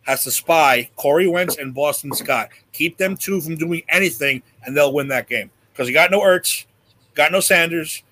[0.04, 2.50] has to spy Corey Wentz and Boston Scott.
[2.72, 6.22] Keep them two from doing anything, and they'll win that game because you got no
[6.22, 6.66] Ertz,
[7.14, 8.04] got no Sanders.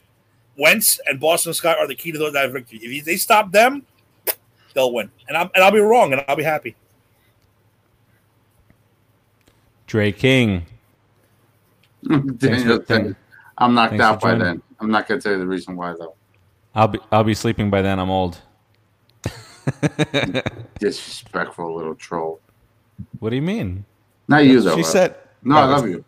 [0.57, 2.79] Wentz and Boston Scott are the key to that victory.
[2.83, 3.85] If they stop them,
[4.75, 6.75] they'll win, and I'm and I'll be wrong, and I'll be happy.
[9.87, 10.65] Dre King.
[12.37, 13.17] Daniel, for- thank-
[13.57, 14.43] I'm knocked out by joining.
[14.45, 14.61] then.
[14.79, 16.15] I'm not gonna tell you the reason why though.
[16.75, 17.99] I'll be I'll be sleeping by then.
[17.99, 18.41] I'm old.
[20.79, 22.39] Disrespectful little troll.
[23.19, 23.85] What do you mean?
[24.27, 24.75] Not you though.
[24.75, 24.89] She bro.
[24.91, 25.15] said.
[25.43, 26.05] No, I Oh, love you.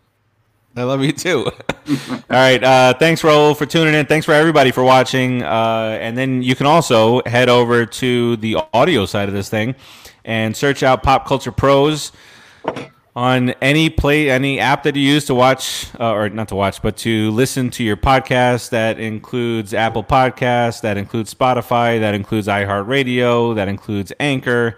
[0.78, 1.46] I love you too.
[1.48, 2.62] All right.
[2.62, 4.06] Uh, thanks, Raul, for tuning in.
[4.08, 5.42] Thanks for everybody for watching.
[5.42, 9.76] Uh, and then you can also head over to the audio side of this thing
[10.26, 12.12] and search out Pop Culture Pros
[13.16, 16.82] on any play, any app that you use to watch, uh, or not to watch,
[16.82, 18.70] but to listen to your podcast.
[18.72, 24.78] That includes Apple Podcasts, that includes Spotify, that includes iHeartRadio, that includes Anchor.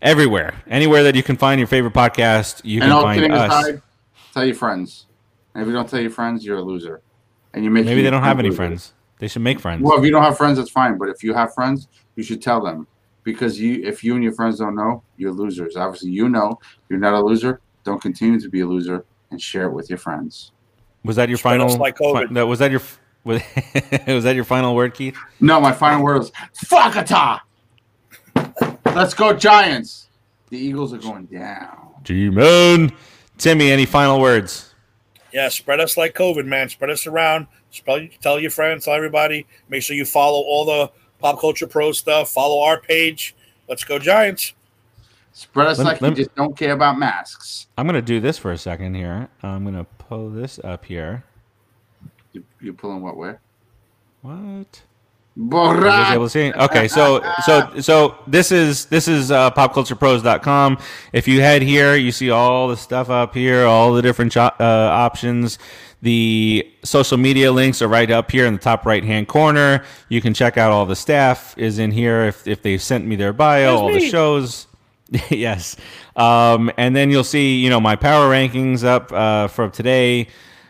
[0.00, 3.52] Everywhere, anywhere that you can find your favorite podcast, you And can find us.
[3.52, 3.82] aside,
[4.32, 5.06] tell your friends.
[5.54, 7.02] And if you don't tell your friends, you're a loser.
[7.52, 8.92] And you make Maybe they don't have any friends.
[9.18, 9.82] They should make friends.
[9.82, 10.96] Well, if you don't have friends, that's fine.
[10.98, 12.86] But if you have friends, you should tell them
[13.28, 15.76] because you, if you and your friends don't know, you're losers.
[15.76, 17.60] Obviously, you know you're not a loser.
[17.84, 20.52] Don't continue to be a loser and share it with your friends.
[21.04, 21.78] Was that your Spread us final?
[21.78, 22.28] like COVID.
[22.28, 22.80] fi- no, was that your?
[23.24, 23.42] Was,
[24.06, 25.14] was that your final word, Keith?
[25.40, 26.32] No, my final word is
[26.64, 27.40] Fwakata.
[28.94, 30.08] Let's go Giants.
[30.48, 31.90] The Eagles are going down.
[32.04, 32.92] G-Man.
[33.36, 34.72] Timmy, any final words?
[35.34, 36.70] Yeah, spread us like COVID, man.
[36.70, 37.46] Spread us around.
[37.70, 39.46] Spell, tell your friends, tell everybody.
[39.68, 42.30] Make sure you follow all the pop culture pro stuff.
[42.30, 43.34] Follow our page.
[43.68, 44.54] Let's go Giants.
[45.32, 47.68] Spread us Lem- like lem- you just don't care about masks.
[47.76, 49.28] I'm gonna do this for a second here.
[49.42, 51.24] I'm gonna pull this up here.
[52.32, 53.40] You, you pulling what Where?
[54.22, 54.82] What?
[55.40, 56.14] Are you guys Borra.
[56.14, 56.52] able to see?
[56.52, 60.78] Okay, so so so this is this is uh, popculturepros.com.
[61.12, 64.50] If you head here, you see all the stuff up here, all the different jo-
[64.58, 65.60] uh, options.
[66.00, 69.82] The social media links are right up here in the top right hand corner.
[70.08, 73.16] You can check out all the staff is in here if if they've sent me
[73.16, 74.66] their bio, That's all the shows.
[75.30, 75.76] yes,
[76.16, 80.28] um, and then you'll see you know my power rankings up uh, from today.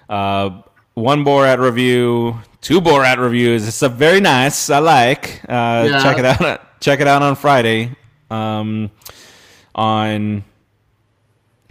[0.09, 0.63] Uh,
[0.95, 3.67] one Borat review, two Borat reviews.
[3.69, 4.71] It's a very nice.
[4.71, 5.43] I like.
[5.49, 6.03] Uh, Yeah.
[6.03, 6.81] Check it out.
[6.81, 7.95] Check it out on Friday.
[8.31, 8.91] Um,
[9.75, 10.45] on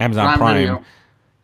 [0.00, 0.84] Amazon Prime Prime.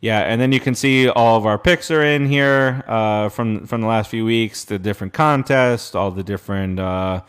[0.04, 0.14] Video.
[0.14, 3.66] Yeah, and then you can see all of our picks are in here uh, from
[3.66, 7.22] from the last few weeks, the different contests, all the different uh,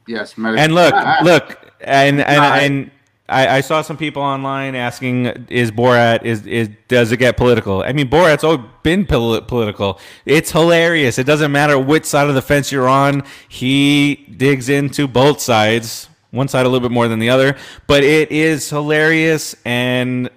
[0.07, 0.93] yes, And look,
[1.23, 2.91] look, and and and
[3.29, 7.83] I, I saw some people online asking, "Is Borat is is does it get political?"
[7.83, 9.99] I mean, Borat's always been pol- political.
[10.25, 11.19] It's hilarious.
[11.19, 13.23] It doesn't matter which side of the fence you're on.
[13.47, 16.09] He digs into both sides.
[16.31, 17.57] One side a little bit more than the other,
[17.87, 20.29] but it is hilarious and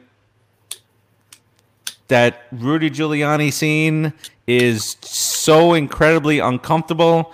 [2.09, 4.12] that Rudy Giuliani scene
[4.47, 7.32] is so incredibly uncomfortable.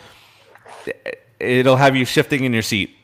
[1.40, 2.94] It'll have you shifting in your seat.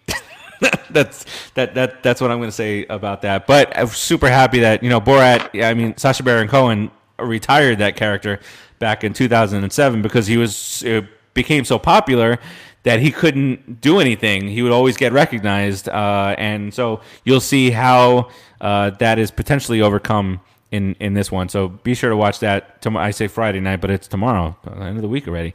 [0.91, 3.47] that's that that that's what I'm going to say about that.
[3.47, 5.63] But I'm super happy that you know Borat.
[5.65, 8.41] I mean, Sacha Baron Cohen retired that character
[8.79, 12.39] back in 2007 because he was it became so popular
[12.85, 14.47] that he couldn't do anything.
[14.49, 18.31] He would always get recognized, uh, and so you'll see how
[18.61, 20.41] uh, that is potentially overcome
[20.71, 21.49] in in this one.
[21.49, 22.81] So be sure to watch that.
[22.83, 25.55] Tom- I say Friday night, but it's tomorrow, uh, end of the week already.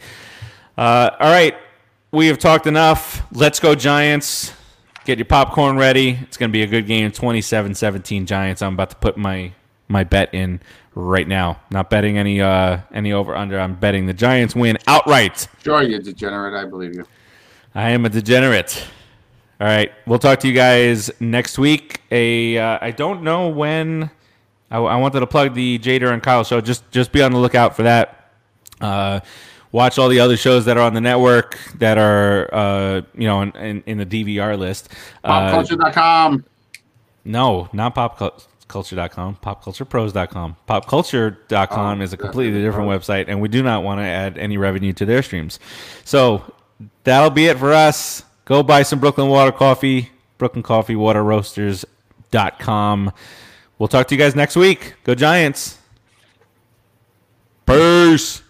[0.77, 1.55] Uh, all right,
[2.11, 3.21] we have talked enough.
[3.31, 4.53] Let's go Giants.
[5.05, 6.19] Get your popcorn ready.
[6.21, 7.09] It's going to be a good game.
[7.11, 8.61] 27-17 Giants.
[8.61, 9.53] I'm about to put my
[9.87, 10.59] my bet in
[10.93, 11.59] right now.
[11.71, 13.59] Not betting any uh any over under.
[13.59, 15.47] I'm betting the Giants win outright.
[15.63, 16.53] Sure, you degenerate.
[16.53, 17.05] I believe you.
[17.75, 18.85] I am a degenerate.
[19.61, 22.01] All right, we'll talk to you guys next week.
[22.11, 24.09] A uh, I don't know when.
[24.71, 26.61] I, I wanted to plug the Jader and Kyle show.
[26.61, 28.31] Just just be on the lookout for that.
[28.79, 29.19] Uh,
[29.71, 33.41] watch all the other shows that are on the network that are uh, you know
[33.41, 34.89] in, in, in the DVR list.
[35.23, 36.45] Uh, Popculture.com.
[37.25, 40.55] no, not popculture.com, popculturepros.com.
[40.67, 44.57] Popculture.com Oh, is a completely different website, and we do not want to add any
[44.57, 45.59] revenue to their streams.
[46.05, 46.53] So
[47.03, 48.23] that'll be it for us.
[48.45, 51.23] Go buy some Brooklyn Water Coffee, Brooklyn Coffee Water
[53.77, 54.95] We'll talk to you guys next week.
[55.03, 55.77] Go Giants.
[57.65, 58.41] Peace.